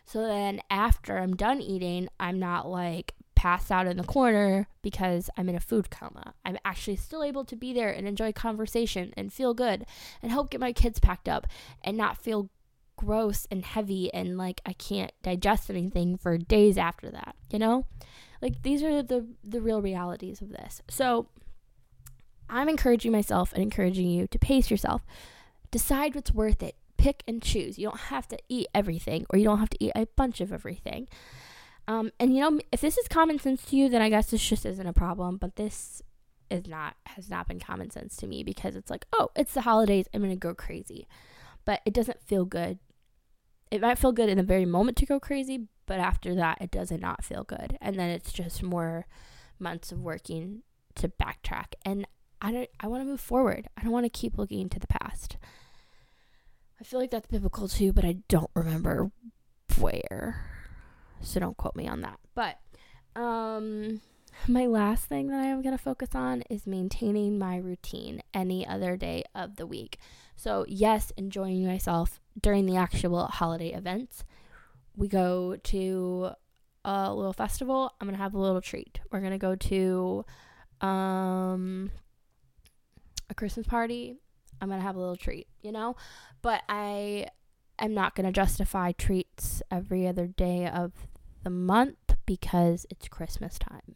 So 0.05 0.21
then 0.21 0.61
after 0.69 1.17
I'm 1.17 1.35
done 1.35 1.61
eating, 1.61 2.09
I'm 2.19 2.37
not 2.37 2.67
like 2.67 3.13
passed 3.35 3.71
out 3.71 3.87
in 3.87 3.97
the 3.97 4.03
corner 4.03 4.67
because 4.81 5.29
I'm 5.37 5.49
in 5.49 5.55
a 5.55 5.59
food 5.59 5.89
coma. 5.89 6.33
I'm 6.43 6.57
actually 6.65 6.95
still 6.95 7.23
able 7.23 7.45
to 7.45 7.55
be 7.55 7.73
there 7.73 7.91
and 7.91 8.07
enjoy 8.07 8.31
conversation 8.31 9.13
and 9.15 9.31
feel 9.31 9.53
good 9.53 9.85
and 10.21 10.31
help 10.31 10.49
get 10.49 10.59
my 10.59 10.73
kids 10.73 10.99
packed 10.99 11.29
up 11.29 11.47
and 11.83 11.95
not 11.95 12.17
feel 12.17 12.49
gross 12.95 13.47
and 13.51 13.65
heavy 13.65 14.13
and 14.13 14.37
like 14.37 14.61
I 14.65 14.73
can't 14.73 15.11
digest 15.23 15.69
anything 15.69 16.17
for 16.17 16.37
days 16.37 16.77
after 16.77 17.09
that, 17.11 17.35
you 17.51 17.59
know? 17.59 17.85
Like 18.41 18.61
these 18.63 18.83
are 18.83 19.01
the 19.01 19.27
the 19.43 19.61
real 19.61 19.81
realities 19.81 20.41
of 20.41 20.49
this. 20.49 20.81
So 20.89 21.27
I'm 22.49 22.69
encouraging 22.69 23.11
myself 23.11 23.53
and 23.53 23.63
encouraging 23.63 24.07
you 24.09 24.27
to 24.27 24.39
pace 24.39 24.69
yourself. 24.69 25.03
Decide 25.71 26.15
what's 26.15 26.33
worth 26.33 26.61
it. 26.61 26.75
Pick 26.97 27.23
and 27.27 27.41
choose. 27.41 27.77
You 27.77 27.89
don't 27.89 27.99
have 28.01 28.27
to 28.29 28.37
eat 28.49 28.67
everything 28.73 29.25
or 29.29 29.37
you 29.37 29.45
don't 29.45 29.59
have 29.59 29.69
to 29.71 29.83
eat 29.83 29.91
a 29.95 30.07
bunch 30.15 30.41
of 30.41 30.53
everything. 30.53 31.07
Um, 31.87 32.11
and 32.19 32.33
you 32.35 32.41
know, 32.41 32.59
if 32.71 32.81
this 32.81 32.97
is 32.97 33.07
common 33.07 33.39
sense 33.39 33.63
to 33.65 33.75
you, 33.75 33.89
then 33.89 34.01
I 34.01 34.09
guess 34.09 34.31
this 34.31 34.47
just 34.47 34.65
isn't 34.65 34.87
a 34.87 34.93
problem. 34.93 35.37
But 35.37 35.55
this 35.55 36.01
is 36.49 36.67
not 36.67 36.95
has 37.07 37.29
not 37.29 37.47
been 37.47 37.59
common 37.59 37.89
sense 37.89 38.15
to 38.17 38.27
me 38.27 38.43
because 38.43 38.75
it's 38.75 38.89
like, 38.89 39.05
oh, 39.13 39.29
it's 39.35 39.53
the 39.53 39.61
holidays, 39.61 40.05
I'm 40.13 40.21
gonna 40.21 40.35
go 40.35 40.53
crazy. 40.53 41.07
But 41.63 41.81
it 41.85 41.93
doesn't 41.93 42.21
feel 42.21 42.45
good. 42.45 42.79
It 43.71 43.81
might 43.81 43.97
feel 43.97 44.11
good 44.11 44.29
in 44.29 44.37
the 44.37 44.43
very 44.43 44.65
moment 44.65 44.97
to 44.97 45.05
go 45.05 45.19
crazy, 45.19 45.67
but 45.85 45.99
after 45.99 46.35
that, 46.35 46.59
it 46.61 46.71
does 46.71 46.91
not 46.91 47.23
feel 47.23 47.43
good. 47.43 47.77
And 47.81 47.97
then 47.97 48.09
it's 48.09 48.31
just 48.31 48.63
more 48.63 49.07
months 49.59 49.91
of 49.91 50.01
working 50.01 50.63
to 50.95 51.09
backtrack. 51.09 51.73
And 51.83 52.07
I 52.41 52.51
don't 52.51 52.69
I 52.79 52.87
want 52.87 53.01
to 53.01 53.07
move 53.07 53.21
forward. 53.21 53.67
I 53.77 53.83
don't 53.83 53.91
want 53.91 54.05
to 54.05 54.09
keep 54.09 54.37
looking 54.37 54.61
into 54.61 54.79
the 54.79 54.87
past. 54.87 55.37
I 56.79 56.83
feel 56.83 56.99
like 56.99 57.11
that's 57.11 57.27
biblical 57.27 57.67
too, 57.67 57.93
but 57.93 58.05
I 58.05 58.17
don't 58.27 58.51
remember 58.53 59.11
where. 59.79 60.45
So 61.21 61.39
don't 61.39 61.57
quote 61.57 61.75
me 61.75 61.87
on 61.87 62.01
that. 62.01 62.19
But 62.33 62.59
um 63.19 64.01
my 64.47 64.65
last 64.65 65.05
thing 65.05 65.27
that 65.27 65.39
I 65.39 65.45
am 65.45 65.61
going 65.61 65.75
to 65.75 65.81
focus 65.81 66.09
on 66.13 66.43
is 66.49 66.67
maintaining 66.67 67.39
my 67.39 67.57
routine 67.57 68.21
any 68.33 68.67
other 68.67 68.97
day 68.97 69.23
of 69.33 69.55
the 69.55 69.65
week. 69.65 69.97
So, 70.35 70.65
yes, 70.67 71.11
enjoying 71.17 71.65
myself 71.65 72.19
during 72.39 72.65
the 72.65 72.75
actual 72.75 73.25
holiday 73.27 73.73
events. 73.73 74.23
We 74.95 75.07
go 75.07 75.55
to 75.55 76.29
a 76.83 77.13
little 77.13 77.33
festival. 77.33 77.93
I'm 77.99 78.07
going 78.07 78.17
to 78.17 78.23
have 78.23 78.33
a 78.33 78.39
little 78.39 78.61
treat. 78.61 78.99
We're 79.11 79.19
going 79.19 79.31
to 79.31 79.37
go 79.37 79.55
to 79.55 80.25
um 80.81 81.91
a 83.29 83.33
Christmas 83.33 83.67
party, 83.67 84.15
I'm 84.61 84.69
going 84.69 84.79
to 84.79 84.85
have 84.85 84.95
a 84.95 84.99
little 84.99 85.15
treat, 85.15 85.47
you 85.61 85.71
know? 85.71 85.95
But 86.41 86.63
I 86.69 87.27
am 87.79 87.93
not 87.93 88.15
going 88.15 88.25
to 88.25 88.31
justify 88.31 88.91
treats 88.91 89.61
every 89.71 90.07
other 90.07 90.27
day 90.27 90.67
of 90.67 90.93
the 91.43 91.49
month 91.49 92.15
because 92.25 92.85
it's 92.89 93.07
Christmas 93.07 93.57
time. 93.59 93.95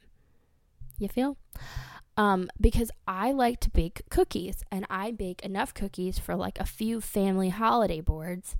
You 0.97 1.07
feel? 1.07 1.37
Um, 2.19 2.49
because 2.59 2.91
I 3.07 3.31
like 3.31 3.61
to 3.61 3.69
bake 3.69 4.01
cookies 4.09 4.61
and 4.69 4.85
I 4.89 5.11
bake 5.11 5.41
enough 5.41 5.73
cookies 5.73 6.19
for 6.19 6.35
like 6.35 6.59
a 6.59 6.65
few 6.65 6.99
family 6.99 7.47
holiday 7.47 8.01
boards 8.01 8.57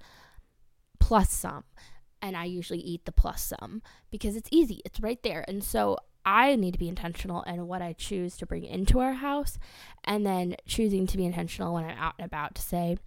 plus 1.01 1.29
some. 1.29 1.65
And 2.21 2.37
I 2.37 2.45
usually 2.45 2.79
eat 2.79 3.03
the 3.03 3.11
plus 3.11 3.43
some 3.43 3.81
because 4.11 4.37
it's 4.37 4.47
easy, 4.49 4.81
it's 4.85 5.01
right 5.01 5.21
there. 5.23 5.43
And 5.45 5.61
so 5.61 5.97
I 6.25 6.55
need 6.55 6.71
to 6.71 6.79
be 6.79 6.87
intentional 6.87 7.41
in 7.43 7.67
what 7.67 7.81
I 7.81 7.91
choose 7.91 8.37
to 8.37 8.45
bring 8.45 8.63
into 8.63 9.01
our 9.01 9.13
house, 9.13 9.57
and 10.05 10.25
then 10.25 10.55
choosing 10.65 11.05
to 11.07 11.17
be 11.17 11.25
intentional 11.25 11.73
when 11.73 11.83
I'm 11.83 11.97
out 11.97 12.13
and 12.17 12.25
about 12.25 12.55
to 12.55 12.61
say, 12.61 12.97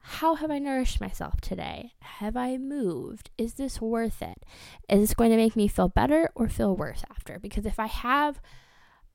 how 0.00 0.34
have 0.34 0.50
I 0.50 0.58
nourished 0.58 1.00
myself 1.00 1.40
today? 1.40 1.92
Have 2.00 2.36
I 2.36 2.56
moved? 2.56 3.30
Is 3.38 3.54
this 3.54 3.80
worth 3.80 4.22
it? 4.22 4.44
Is 4.88 5.00
this 5.00 5.14
going 5.14 5.30
to 5.30 5.36
make 5.36 5.54
me 5.54 5.68
feel 5.68 5.88
better 5.88 6.30
or 6.34 6.48
feel 6.48 6.74
worse 6.74 7.04
after? 7.10 7.38
Because 7.38 7.64
if 7.64 7.78
I 7.78 7.86
have 7.86 8.40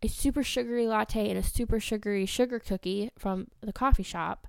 a 0.04 0.08
super 0.08 0.44
sugary 0.44 0.86
latte 0.86 1.30
and 1.30 1.40
a 1.40 1.44
super 1.44 1.80
sugary 1.80 2.26
sugar 2.26 2.60
cookie 2.60 3.10
from 3.18 3.48
the 3.62 3.74
coffee 3.74 4.04
shop, 4.04 4.48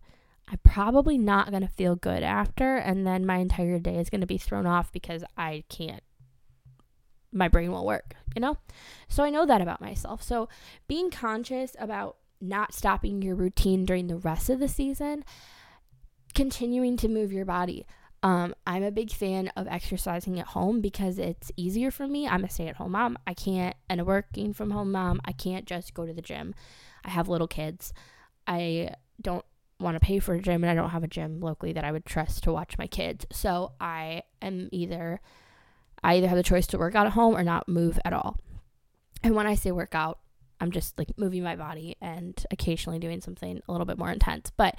I'm 0.51 0.59
probably 0.63 1.17
not 1.17 1.51
going 1.51 1.63
to 1.63 1.69
feel 1.69 1.97
good 1.97 2.23
after. 2.23 2.77
And 2.77 3.07
then 3.07 3.25
my 3.25 3.37
entire 3.37 3.79
day 3.79 3.97
is 3.97 4.11
going 4.11 4.21
to 4.21 4.27
be 4.27 4.37
thrown 4.37 4.67
off 4.67 4.93
because 4.93 5.25
I 5.37 5.65
can't 5.69 6.03
my 7.35 7.49
brain 7.49 7.73
won't 7.73 7.85
work, 7.85 8.15
you 8.35 8.41
know? 8.41 8.57
So 9.09 9.25
I 9.25 9.31
know 9.31 9.45
that 9.45 9.61
about 9.61 9.81
myself. 9.81 10.23
So 10.23 10.49
being 10.87 11.11
conscious 11.11 11.75
about 11.79 12.17
not 12.41 12.73
stopping 12.73 13.21
your 13.21 13.35
routine 13.35 13.85
during 13.85 14.07
the 14.07 14.17
rest 14.17 14.49
of 14.49 14.61
the 14.61 14.69
season, 14.69 15.25
continuing 16.35 16.97
to 16.99 17.09
move 17.09 17.33
your 17.33 17.45
body. 17.45 17.87
Um, 18.25 18.55
I'm 18.67 18.83
a 18.83 18.91
big 18.91 19.13
fan 19.13 19.49
of 19.55 19.69
exercising 19.69 20.41
at 20.41 20.47
home 20.47 20.81
because 20.81 21.19
it's 21.19 21.53
easier 21.59 21.91
for 21.91 22.09
me. 22.09 22.27
I'm 22.27 22.43
a 22.43 22.49
stay 22.49 22.69
at 22.69 22.77
home 22.77 22.93
mom. 22.93 23.19
I 23.27 23.35
can't, 23.35 23.77
and 23.91 24.01
a 24.01 24.05
working 24.05 24.55
from 24.55 24.71
home 24.71 24.91
mom, 24.91 25.21
I 25.27 25.33
can't 25.33 25.67
just 25.67 25.93
go 25.93 26.07
to 26.07 26.13
the 26.15 26.23
gym. 26.23 26.55
I 27.05 27.11
have 27.11 27.29
little 27.29 27.47
kids. 27.47 27.93
I 28.47 28.95
don't 29.21 29.45
want 29.79 29.97
to 29.97 30.01
pay 30.01 30.21
for 30.21 30.35
a 30.35 30.41
gym 30.41 30.65
and 30.65 30.71
I 30.71 30.75
don't 30.75 30.91
have 30.91 31.05
a 31.05 31.09
gym 31.09 31.41
locally 31.41 31.75
that 31.75 31.85
I 31.85 31.93
would 31.93 32.07
trust 32.07 32.45
to 32.45 32.53
watch 32.53 32.79
my 32.79 32.87
kids. 32.87 33.27
So 33.31 33.73
I 33.79 34.23
am 34.41 34.71
either 34.73 35.21
I 36.03 36.17
either 36.17 36.29
have 36.29 36.37
the 36.37 36.43
choice 36.43 36.67
to 36.69 36.79
work 36.79 36.95
out 36.95 37.07
at 37.07 37.13
home 37.13 37.37
or 37.37 37.43
not 37.43 37.69
move 37.69 37.99
at 38.07 38.15
all. 38.15 38.39
And 39.23 39.35
when 39.35 39.47
I 39.47 39.55
say 39.55 39.71
workout, 39.71 40.19
I'm 40.61 40.71
just 40.71 40.97
like 40.99 41.09
moving 41.19 41.43
my 41.43 41.57
body 41.57 41.97
and 42.01 42.43
occasionally 42.51 42.99
doing 42.99 43.21
something 43.21 43.61
a 43.69 43.73
little 43.73 43.87
bit 43.87 43.99
more 43.99 44.11
intense. 44.11 44.51
But 44.57 44.77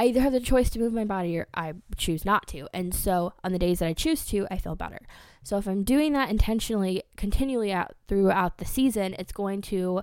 I 0.00 0.04
either 0.04 0.22
have 0.22 0.32
the 0.32 0.40
choice 0.40 0.70
to 0.70 0.78
move 0.78 0.94
my 0.94 1.04
body 1.04 1.36
or 1.36 1.46
I 1.52 1.74
choose 1.98 2.24
not 2.24 2.46
to. 2.48 2.66
And 2.72 2.94
so 2.94 3.34
on 3.44 3.52
the 3.52 3.58
days 3.58 3.80
that 3.80 3.86
I 3.86 3.92
choose 3.92 4.24
to, 4.28 4.46
I 4.50 4.56
feel 4.56 4.74
better. 4.74 5.02
So 5.42 5.58
if 5.58 5.68
I'm 5.68 5.84
doing 5.84 6.14
that 6.14 6.30
intentionally, 6.30 7.02
continually 7.18 7.70
out 7.70 7.92
throughout 8.08 8.56
the 8.56 8.64
season, 8.64 9.14
it's 9.18 9.30
going 9.30 9.60
to 9.62 10.00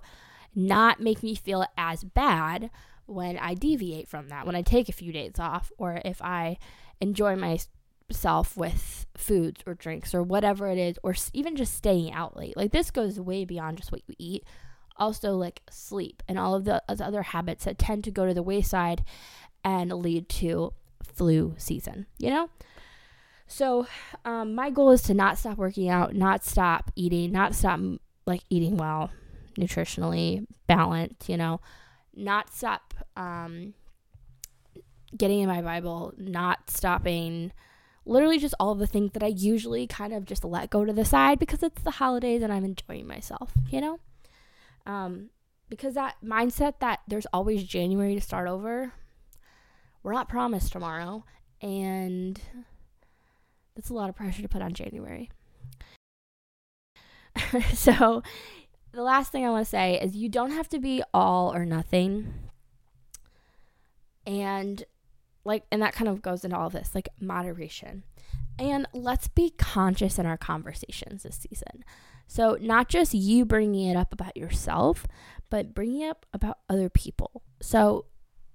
not 0.54 1.00
make 1.00 1.24
me 1.24 1.34
feel 1.34 1.66
as 1.75 2.04
bad 2.04 2.70
when 3.08 3.39
I 3.39 3.56
deviate 3.56 4.08
from 4.08 4.30
that, 4.30 4.46
when 4.46 4.56
I 4.56 4.62
take 4.62 4.88
a 4.88 4.94
few 4.94 5.12
days 5.12 5.39
off, 5.39 5.72
or 5.80 6.00
if 6.06 6.22
I 6.22 6.60
enjoy 7.01 7.36
myself 7.36 8.56
with 8.56 9.08
foods 9.18 9.63
or 9.66 9.74
drinks 9.74 10.13
or 10.13 10.22
whatever 10.22 10.68
it 10.68 10.77
is, 10.77 11.00
or 11.01 11.16
even 11.34 11.56
just 11.56 11.74
staying 11.74 12.13
out 12.13 12.38
late. 12.38 12.56
Like 12.56 12.72
this 12.72 12.92
goes 12.92 13.20
way 13.20 13.46
beyond 13.46 13.80
just 13.80 13.92
what 13.92 14.04
you 14.08 14.13
eat. 14.20 14.44
Also, 15.00 15.34
like 15.36 15.62
sleep 15.70 16.22
and 16.27 16.38
all 16.39 16.56
of 16.56 16.66
the 16.66 16.84
other 16.88 17.22
habits 17.22 17.66
that 17.66 17.77
tend 17.77 18.04
to 18.04 18.12
go 18.12 18.25
to 18.25 18.34
the 18.34 18.44
wayside 18.44 19.04
and 19.67 19.91
lead 19.91 20.29
to 20.29 20.71
flu 21.03 21.53
season, 21.57 22.05
you 22.17 22.29
know? 22.29 22.50
So, 23.47 23.86
um, 24.24 24.55
my 24.55 24.69
goal 24.69 24.91
is 24.91 25.01
to 25.03 25.13
not 25.13 25.38
stop 25.38 25.57
working 25.57 25.89
out, 25.89 26.15
not 26.15 26.45
stop 26.45 26.89
eating, 26.95 27.33
not 27.33 27.53
stop 27.53 27.81
like 28.25 28.41
eating 28.50 28.77
well, 28.77 29.12
nutritionally 29.57 30.45
balanced, 30.67 31.27
you 31.27 31.36
know, 31.36 31.59
not 32.15 32.53
stop 32.53 32.93
um, 33.17 33.74
getting 35.17 35.41
in 35.41 35.50
my 35.50 35.62
Bible, 35.62 36.13
not 36.17 36.69
stopping 36.69 37.51
literally 38.05 38.39
just 38.39 38.55
all 38.62 38.74
the 38.74 38.88
things 38.88 39.12
that 39.12 39.24
I 39.24 39.27
usually 39.27 39.86
kind 39.86 40.13
of 40.13 40.24
just 40.24 40.45
let 40.45 40.69
go 40.69 40.86
to 40.86 40.93
the 40.93 41.03
side 41.03 41.39
because 41.39 41.62
it's 41.62 41.81
the 41.81 41.91
holidays 41.91 42.41
and 42.41 42.53
I'm 42.53 42.63
enjoying 42.63 43.05
myself, 43.05 43.51
you 43.69 43.81
know? 43.81 44.00
Um, 44.86 45.29
because 45.69 45.95
that 45.95 46.15
mindset 46.24 46.79
that 46.79 47.01
there's 47.05 47.25
always 47.33 47.65
January 47.65 48.15
to 48.15 48.21
start 48.21 48.47
over, 48.47 48.93
we're 50.08 50.14
not 50.14 50.30
promised 50.30 50.72
tomorrow. 50.72 51.26
And 51.62 52.40
that's 53.76 53.90
a 53.90 53.94
lot 53.94 54.08
of 54.08 54.16
pressure 54.16 54.42
to 54.42 54.48
put 54.48 54.62
on 54.62 54.72
January. 54.72 55.30
so, 57.74 58.24
the 58.94 59.02
last 59.02 59.34
thing 59.34 59.46
I 59.46 59.50
want 59.50 59.66
to 59.66 59.70
say 59.70 60.00
is 60.00 60.16
you 60.16 60.30
don't 60.30 60.52
have 60.52 60.70
to 60.70 60.80
be 60.80 61.04
all 61.14 61.54
or 61.54 61.66
nothing. 61.66 62.34
And 64.26 64.86
like 65.44 65.64
and 65.74 65.82
that 65.82 65.94
kind 65.94 66.08
of 66.08 66.22
goes 66.22 66.46
into 66.46 66.56
all 66.56 66.70
this 66.70 66.96
like 66.96 67.10
moderation 67.20 68.04
and 68.58 68.88
let's 68.94 69.28
be 69.28 69.50
conscious 69.58 70.18
in 70.20 70.26
our 70.26 70.38
conversations 70.38 71.24
this 71.24 71.38
season 71.50 71.86
so 72.28 72.58
not 72.60 72.90
just 72.90 73.14
you 73.14 73.46
bringing 73.46 73.88
it 73.88 73.96
up 73.96 74.12
about 74.12 74.36
yourself 74.36 75.08
but 75.50 75.74
bringing 75.74 76.02
it 76.02 76.10
up 76.10 76.26
about 76.34 76.58
other 76.70 76.90
people 76.90 77.44
so 77.62 78.06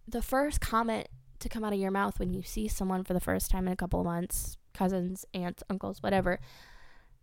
the 0.06 0.20
first 0.20 0.60
comment 0.60 1.08
to 1.42 1.48
come 1.48 1.64
out 1.64 1.72
of 1.72 1.78
your 1.78 1.90
mouth 1.90 2.18
when 2.18 2.32
you 2.32 2.42
see 2.42 2.66
someone 2.66 3.04
for 3.04 3.12
the 3.12 3.20
first 3.20 3.50
time 3.50 3.66
in 3.66 3.72
a 3.72 3.76
couple 3.76 4.00
of 4.00 4.06
months 4.06 4.56
cousins 4.72 5.26
aunts 5.34 5.62
uncles 5.68 6.02
whatever 6.02 6.38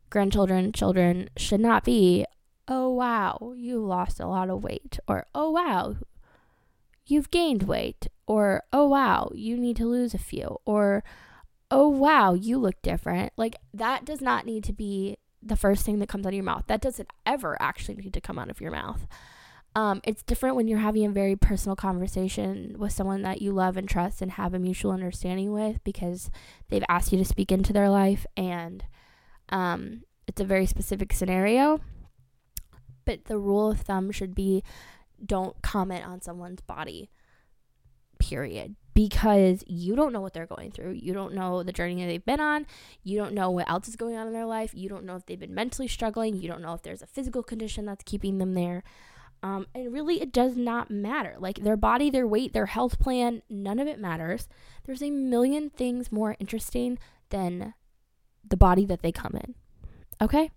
grandchildren 0.10 0.72
children 0.72 1.30
should 1.36 1.60
not 1.60 1.84
be 1.84 2.26
oh 2.68 2.90
wow 2.90 3.54
you 3.56 3.80
lost 3.80 4.20
a 4.20 4.28
lot 4.28 4.50
of 4.50 4.64
weight 4.64 5.00
or 5.08 5.26
oh 5.34 5.50
wow 5.50 5.96
you've 7.10 7.32
gained 7.32 7.64
weight, 7.64 8.08
or 8.28 8.64
oh 8.72 8.88
wow, 8.88 9.32
you 9.34 9.58
need 9.58 9.76
to 9.78 9.86
lose 9.86 10.14
a 10.14 10.20
few, 10.20 10.60
or 10.66 11.04
oh 11.72 11.90
wow, 11.90 12.34
you 12.34 12.58
look 12.58 12.82
different. 12.82 13.34
Like 13.36 13.56
that 13.74 14.06
does 14.06 14.22
not 14.22 14.46
need 14.46 14.64
to 14.66 14.74
be 14.74 15.18
the 15.42 15.56
first 15.56 15.86
thing 15.86 16.00
that 16.00 16.10
comes 16.10 16.26
out 16.26 16.30
of 16.30 16.36
your 16.36 16.44
mouth. 16.44 16.66
That 16.68 16.82
doesn't 16.82 17.10
ever 17.26 17.58
actually 17.62 17.96
need 17.96 18.14
to 18.14 18.22
come 18.22 18.38
out 18.38 18.50
of 18.50 18.62
your 18.62 18.72
mouth. 18.72 19.08
Um, 19.76 20.02
it's 20.04 20.24
different 20.24 20.56
when 20.56 20.68
you're 20.68 20.80
having 20.80 21.06
a 21.06 21.12
very 21.12 21.36
personal 21.36 21.76
conversation 21.76 22.76
with 22.78 22.92
someone 22.92 23.22
that 23.22 23.42
you 23.42 23.52
love 23.52 23.78
and 23.78 23.88
trust 23.88 24.22
and 24.22 24.32
have 24.32 24.54
a 24.54 24.60
mutual 24.60 24.92
understanding 24.92 25.54
with 25.54 25.84
because 25.84 26.32
they've 26.70 26.84
asked 26.90 27.12
you 27.12 27.20
to 27.20 27.26
speak 27.26 27.52
into 27.52 27.72
their 27.72 27.90
life 27.90 28.26
and 28.36 28.84
um, 29.50 30.04
it's 30.28 30.42
a 30.42 30.46
very 30.46 30.66
specific 30.66 31.14
scenario. 31.14 31.82
But 33.06 33.26
the 33.26 33.38
rule 33.38 33.72
of 33.72 33.82
thumb 33.82 34.12
should 34.12 34.36
be 34.36 34.64
don't 35.24 35.62
comment 35.62 36.06
on 36.06 36.22
someone's 36.22 36.62
body, 36.62 37.10
period. 38.20 38.76
Because 38.94 39.64
you 39.66 39.96
don't 39.96 40.12
know 40.12 40.20
what 40.20 40.34
they're 40.34 40.46
going 40.46 40.72
through. 40.72 40.92
You 40.92 41.14
don't 41.14 41.34
know 41.34 41.64
the 41.64 41.72
journey 41.72 42.02
that 42.02 42.08
they've 42.08 42.26
been 42.26 42.42
on. 42.42 42.68
You 43.02 43.18
don't 43.18 43.34
know 43.34 43.50
what 43.50 43.70
else 43.70 43.88
is 43.88 43.96
going 43.96 44.18
on 44.18 44.28
in 44.28 44.34
their 44.34 44.46
life. 44.46 44.74
You 44.74 44.90
don't 44.90 45.06
know 45.06 45.16
if 45.16 45.26
they've 45.26 45.40
been 45.40 45.54
mentally 45.54 45.88
struggling. 45.88 46.36
You 46.36 46.50
don't 46.50 46.62
know 46.62 46.74
if 46.74 46.82
there's 46.82 47.02
a 47.02 47.08
physical 47.08 47.42
condition 47.42 47.86
that's 47.86 48.04
keeping 48.04 48.40
them 48.40 48.56
there. 48.56 48.84
Um, 49.42 49.68
and 49.74 49.94
really, 49.94 50.22
it 50.22 50.34
does 50.34 50.58
not 50.58 50.92
matter. 50.92 51.36
Like 51.40 51.64
their 51.64 51.78
body, 51.78 52.10
their 52.10 52.28
weight, 52.28 52.54
their 52.54 52.68
health 52.68 53.00
plan, 53.00 53.42
none 53.50 53.80
of 53.80 53.88
it 53.88 54.00
matters. 54.00 54.48
There's 54.86 55.02
a 55.02 55.12
million 55.12 55.70
things 55.70 56.12
more 56.12 56.36
interesting 56.40 57.00
than 57.30 57.74
the 58.48 58.58
body 58.58 58.86
that 58.86 59.02
they 59.02 59.12
come 59.12 59.36
in. 59.36 59.56
Okay? 60.22 60.52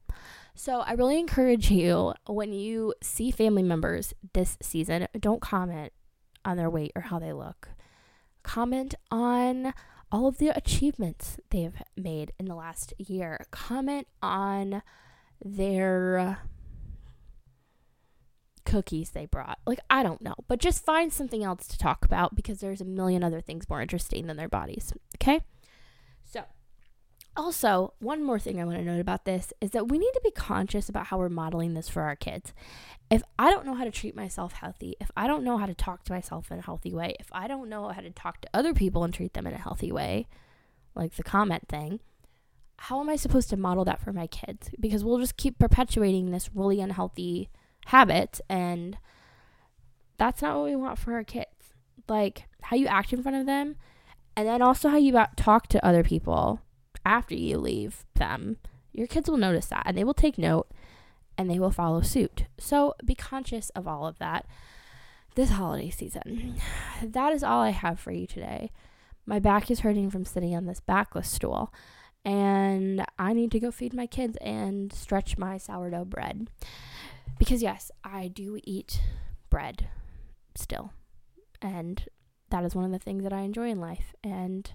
So 0.54 0.80
I 0.80 0.92
really 0.92 1.18
encourage 1.18 1.70
you 1.70 2.14
when 2.26 2.52
you 2.52 2.94
see 3.02 3.30
family 3.30 3.62
members 3.62 4.12
this 4.32 4.58
season, 4.60 5.06
don't 5.18 5.40
comment 5.40 5.92
on 6.44 6.56
their 6.56 6.70
weight 6.70 6.92
or 6.94 7.02
how 7.02 7.18
they 7.18 7.32
look. 7.32 7.68
Comment 8.42 8.94
on 9.10 9.72
all 10.10 10.26
of 10.26 10.38
the 10.38 10.48
achievements 10.48 11.38
they've 11.50 11.82
made 11.96 12.32
in 12.38 12.46
the 12.46 12.54
last 12.54 12.92
year. 12.98 13.46
Comment 13.50 14.06
on 14.20 14.82
their 15.42 16.38
cookies 18.72 19.10
they 19.10 19.26
brought. 19.26 19.58
Like, 19.66 19.80
I 19.90 20.02
don't 20.02 20.22
know, 20.22 20.34
but 20.48 20.58
just 20.58 20.82
find 20.82 21.12
something 21.12 21.44
else 21.44 21.66
to 21.68 21.78
talk 21.78 22.06
about 22.06 22.34
because 22.34 22.60
there's 22.60 22.80
a 22.80 22.86
million 22.86 23.22
other 23.22 23.42
things 23.42 23.68
more 23.68 23.82
interesting 23.82 24.26
than 24.26 24.38
their 24.38 24.48
bodies. 24.48 24.94
Okay? 25.16 25.42
So, 26.24 26.44
also, 27.36 27.92
one 27.98 28.24
more 28.24 28.38
thing 28.38 28.58
I 28.58 28.64
want 28.64 28.78
to 28.78 28.84
note 28.84 29.00
about 29.00 29.26
this 29.26 29.52
is 29.60 29.72
that 29.72 29.88
we 29.88 29.98
need 29.98 30.12
to 30.14 30.22
be 30.24 30.30
conscious 30.30 30.88
about 30.88 31.08
how 31.08 31.18
we're 31.18 31.28
modeling 31.28 31.74
this 31.74 31.90
for 31.90 32.00
our 32.00 32.16
kids. 32.16 32.54
If 33.10 33.22
I 33.38 33.50
don't 33.50 33.66
know 33.66 33.74
how 33.74 33.84
to 33.84 33.90
treat 33.90 34.16
myself 34.16 34.54
healthy, 34.54 34.96
if 35.00 35.10
I 35.18 35.26
don't 35.26 35.44
know 35.44 35.58
how 35.58 35.66
to 35.66 35.74
talk 35.74 36.04
to 36.04 36.12
myself 36.12 36.50
in 36.50 36.58
a 36.58 36.62
healthy 36.62 36.94
way, 36.94 37.14
if 37.20 37.28
I 37.30 37.48
don't 37.48 37.68
know 37.68 37.88
how 37.88 38.00
to 38.00 38.10
talk 38.10 38.40
to 38.40 38.48
other 38.54 38.72
people 38.72 39.04
and 39.04 39.12
treat 39.12 39.34
them 39.34 39.46
in 39.46 39.52
a 39.52 39.58
healthy 39.58 39.92
way, 39.92 40.28
like 40.94 41.16
the 41.16 41.22
comment 41.22 41.68
thing, 41.68 42.00
how 42.78 43.00
am 43.00 43.10
I 43.10 43.16
supposed 43.16 43.50
to 43.50 43.58
model 43.58 43.84
that 43.84 44.00
for 44.00 44.14
my 44.14 44.26
kids? 44.26 44.70
Because 44.80 45.04
we'll 45.04 45.18
just 45.18 45.36
keep 45.36 45.58
perpetuating 45.58 46.30
this 46.30 46.50
really 46.54 46.80
unhealthy 46.80 47.50
habit 47.86 48.40
and 48.48 48.98
that's 50.18 50.42
not 50.42 50.56
what 50.56 50.64
we 50.64 50.76
want 50.76 50.98
for 50.98 51.14
our 51.14 51.24
kids. 51.24 51.48
Like 52.08 52.44
how 52.62 52.76
you 52.76 52.86
act 52.86 53.12
in 53.12 53.22
front 53.22 53.38
of 53.38 53.46
them 53.46 53.76
and 54.36 54.46
then 54.46 54.62
also 54.62 54.88
how 54.88 54.96
you 54.96 55.18
talk 55.36 55.66
to 55.68 55.84
other 55.84 56.02
people 56.02 56.60
after 57.04 57.34
you 57.34 57.58
leave 57.58 58.04
them. 58.14 58.58
Your 58.92 59.06
kids 59.06 59.28
will 59.28 59.38
notice 59.38 59.66
that 59.66 59.84
and 59.86 59.96
they 59.96 60.04
will 60.04 60.14
take 60.14 60.38
note 60.38 60.68
and 61.36 61.50
they 61.50 61.58
will 61.58 61.70
follow 61.70 62.02
suit. 62.02 62.44
So 62.58 62.94
be 63.04 63.14
conscious 63.14 63.70
of 63.70 63.88
all 63.88 64.06
of 64.06 64.18
that 64.18 64.46
this 65.34 65.50
holiday 65.50 65.90
season. 65.90 66.56
That 67.02 67.32
is 67.32 67.42
all 67.42 67.60
I 67.60 67.70
have 67.70 67.98
for 67.98 68.12
you 68.12 68.28
today. 68.28 68.70
My 69.26 69.40
back 69.40 69.70
is 69.70 69.80
hurting 69.80 70.10
from 70.10 70.24
sitting 70.24 70.54
on 70.54 70.66
this 70.66 70.78
backless 70.80 71.28
stool, 71.28 71.72
and 72.24 73.04
I 73.18 73.32
need 73.32 73.50
to 73.52 73.60
go 73.60 73.72
feed 73.72 73.92
my 73.92 74.06
kids 74.06 74.36
and 74.40 74.92
stretch 74.92 75.36
my 75.36 75.58
sourdough 75.58 76.04
bread. 76.04 76.48
Because, 77.44 77.60
yes, 77.60 77.90
I 78.04 78.28
do 78.28 78.60
eat 78.62 79.00
bread 79.50 79.88
still. 80.54 80.92
And 81.60 82.04
that 82.50 82.64
is 82.64 82.76
one 82.76 82.84
of 82.84 82.92
the 82.92 83.00
things 83.00 83.24
that 83.24 83.32
I 83.32 83.40
enjoy 83.40 83.68
in 83.68 83.80
life. 83.80 84.14
And 84.22 84.72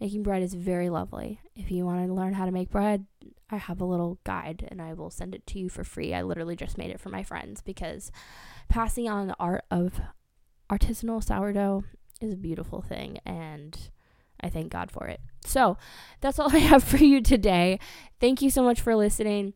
making 0.00 0.22
bread 0.22 0.42
is 0.42 0.54
very 0.54 0.88
lovely. 0.88 1.42
If 1.54 1.70
you 1.70 1.84
want 1.84 2.06
to 2.06 2.14
learn 2.14 2.32
how 2.32 2.46
to 2.46 2.52
make 2.52 2.70
bread, 2.70 3.04
I 3.50 3.58
have 3.58 3.82
a 3.82 3.84
little 3.84 4.18
guide 4.24 4.66
and 4.70 4.80
I 4.80 4.94
will 4.94 5.10
send 5.10 5.34
it 5.34 5.46
to 5.48 5.58
you 5.58 5.68
for 5.68 5.84
free. 5.84 6.14
I 6.14 6.22
literally 6.22 6.56
just 6.56 6.78
made 6.78 6.90
it 6.90 7.00
for 7.00 7.10
my 7.10 7.22
friends 7.22 7.60
because 7.60 8.10
passing 8.70 9.06
on 9.06 9.26
the 9.26 9.36
art 9.38 9.64
of 9.70 10.00
artisanal 10.70 11.22
sourdough 11.22 11.84
is 12.22 12.32
a 12.32 12.36
beautiful 12.36 12.80
thing 12.80 13.18
and 13.26 13.90
I 14.40 14.48
thank 14.48 14.72
God 14.72 14.90
for 14.90 15.06
it. 15.06 15.20
So, 15.44 15.76
that's 16.22 16.38
all 16.38 16.50
I 16.54 16.60
have 16.60 16.82
for 16.82 16.96
you 16.96 17.20
today. 17.20 17.78
Thank 18.20 18.40
you 18.40 18.48
so 18.48 18.62
much 18.62 18.80
for 18.80 18.96
listening. 18.96 19.52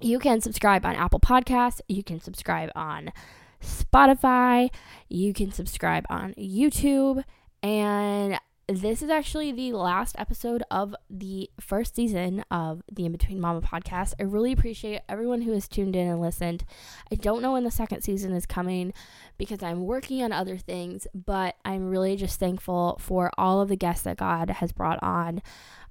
You 0.00 0.18
can 0.18 0.40
subscribe 0.40 0.86
on 0.86 0.94
Apple 0.94 1.20
Podcasts. 1.20 1.80
You 1.88 2.02
can 2.02 2.20
subscribe 2.20 2.70
on 2.74 3.12
Spotify. 3.62 4.70
You 5.08 5.32
can 5.32 5.52
subscribe 5.52 6.04
on 6.08 6.34
YouTube. 6.34 7.24
And 7.62 8.38
this 8.68 9.00
is 9.00 9.08
actually 9.08 9.50
the 9.50 9.72
last 9.72 10.14
episode 10.18 10.62
of 10.70 10.94
the 11.08 11.48
first 11.58 11.96
season 11.96 12.44
of 12.50 12.82
the 12.92 13.06
In 13.06 13.12
Between 13.12 13.40
Mama 13.40 13.62
podcast. 13.62 14.12
I 14.20 14.24
really 14.24 14.52
appreciate 14.52 15.00
everyone 15.08 15.40
who 15.40 15.52
has 15.52 15.66
tuned 15.66 15.96
in 15.96 16.06
and 16.06 16.20
listened. 16.20 16.64
I 17.10 17.14
don't 17.14 17.40
know 17.40 17.52
when 17.52 17.64
the 17.64 17.70
second 17.70 18.02
season 18.02 18.34
is 18.34 18.44
coming 18.44 18.92
because 19.38 19.62
I'm 19.62 19.86
working 19.86 20.22
on 20.22 20.32
other 20.32 20.58
things, 20.58 21.06
but 21.14 21.56
I'm 21.64 21.88
really 21.88 22.14
just 22.14 22.38
thankful 22.38 22.98
for 23.00 23.30
all 23.38 23.62
of 23.62 23.70
the 23.70 23.76
guests 23.76 24.04
that 24.04 24.18
God 24.18 24.50
has 24.50 24.70
brought 24.72 25.02
on 25.02 25.40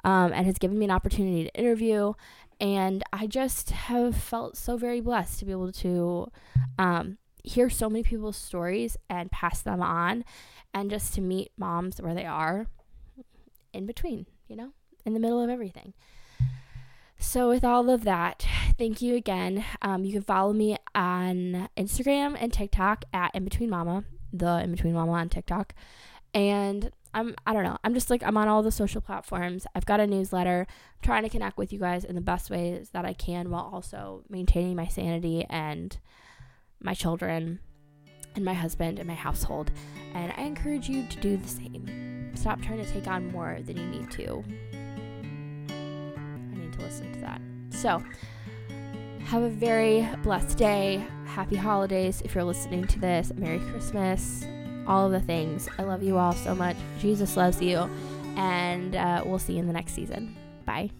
um, 0.04 0.32
and 0.32 0.46
has 0.46 0.60
given 0.60 0.78
me 0.78 0.86
an 0.86 0.92
opportunity 0.92 1.46
to 1.46 1.60
interview. 1.60 2.14
And 2.62 3.04
I 3.12 3.26
just 3.26 3.72
have 3.72 4.16
felt 4.16 4.56
so 4.56 4.78
very 4.78 5.02
blessed 5.02 5.40
to 5.40 5.46
be 5.46 5.52
able 5.52 5.72
to 5.72 6.32
um, 6.78 7.18
hear 7.48 7.70
so 7.70 7.90
many 7.90 8.04
people's 8.04 8.38
stories 8.38 8.98
and 9.10 9.32
pass 9.32 9.62
them 9.62 9.82
on 9.82 10.24
and 10.74 10.90
just 10.90 11.14
to 11.16 11.22
meet 11.22 11.52
moms 11.58 12.02
where 12.02 12.14
they 12.14 12.26
are 12.26 12.68
in 13.74 13.86
between, 13.86 14.26
you 14.48 14.56
know, 14.56 14.72
in 15.06 15.14
the 15.14 15.20
middle 15.20 15.42
of 15.42 15.50
everything. 15.50 15.94
So, 17.20 17.50
with 17.50 17.64
all 17.64 17.90
of 17.90 18.04
that, 18.04 18.46
thank 18.78 19.02
you 19.02 19.16
again. 19.16 19.66
Um, 19.82 20.06
you 20.06 20.14
can 20.14 20.22
follow 20.22 20.54
me 20.54 20.78
on 20.94 21.68
Instagram 21.76 22.38
and 22.40 22.54
TikTok 22.54 23.06
at 23.12 23.34
In 23.34 23.44
Between 23.44 23.72
Mama, 23.72 24.04
the 24.32 24.60
In 24.60 24.72
Between 24.72 24.94
Mama 24.94 25.14
on 25.14 25.30
TikTok. 25.30 25.74
And 26.34 26.92
I'm, 27.14 27.36
I 27.48 27.54
don't 27.54 27.64
know, 27.64 27.78
I'm 27.84 27.96
just 27.96 28.12
like, 28.12 28.22
I'm 28.22 28.38
on 28.38 28.48
all 28.48 28.62
the 28.62 28.72
social 28.72 29.02
platforms. 29.02 29.66
I've 29.74 29.88
got 29.88 30.00
a 30.00 30.06
newsletter, 30.06 30.68
I'm 30.70 31.02
trying 31.02 31.24
to 31.24 31.30
connect 31.30 31.58
with 31.58 31.74
you 31.74 31.80
guys 31.80 32.04
in 32.04 32.14
the 32.14 32.22
best 32.22 32.52
ways 32.52 32.90
that 32.92 33.06
I 33.06 33.14
can 33.14 33.50
while 33.50 33.70
also 33.74 34.24
maintaining 34.30 34.76
my 34.76 34.88
sanity 34.88 35.44
and 35.50 35.98
my 36.82 36.94
children 36.94 37.60
and 38.36 38.46
my 38.46 38.54
husband 38.54 39.00
and 39.00 39.08
my 39.08 39.16
household. 39.16 39.72
And 40.14 40.34
I 40.38 40.44
encourage 40.44 40.88
you 40.90 41.06
to 41.08 41.18
do 41.20 41.38
the 41.38 41.48
same. 41.48 42.32
Stop 42.36 42.62
trying 42.62 42.84
to 42.84 42.92
take 42.92 43.08
on 43.08 43.32
more 43.32 43.60
than 43.64 43.78
you 43.78 43.86
need 43.88 44.12
to. 44.12 44.44
I 45.70 46.58
need 46.58 46.74
to 46.74 46.82
listen 46.82 47.12
to 47.14 47.20
that. 47.22 47.42
So, 47.70 48.04
have 49.26 49.44
a 49.44 49.50
very 49.50 50.08
blessed 50.24 50.58
day. 50.58 51.06
Happy 51.26 51.56
holidays 51.56 52.22
if 52.24 52.34
you're 52.34 52.44
listening 52.44 52.88
to 52.88 53.00
this. 53.00 53.34
Merry 53.36 53.60
Christmas. 53.60 54.46
All 54.88 55.06
of 55.06 55.12
the 55.12 55.20
things. 55.20 55.68
I 55.78 55.84
love 55.84 56.02
you 56.02 56.18
all 56.18 56.34
so 56.34 56.56
much. 56.56 56.78
Jesus 57.00 57.36
loves 57.36 57.62
you. 57.62 57.90
And 58.38 58.96
uh, 58.96 59.24
we'll 59.26 59.40
see 59.40 59.54
you 59.54 59.60
in 59.60 59.68
the 59.68 59.74
next 59.74 59.94
season. 59.94 60.36
Bye. 60.66 60.92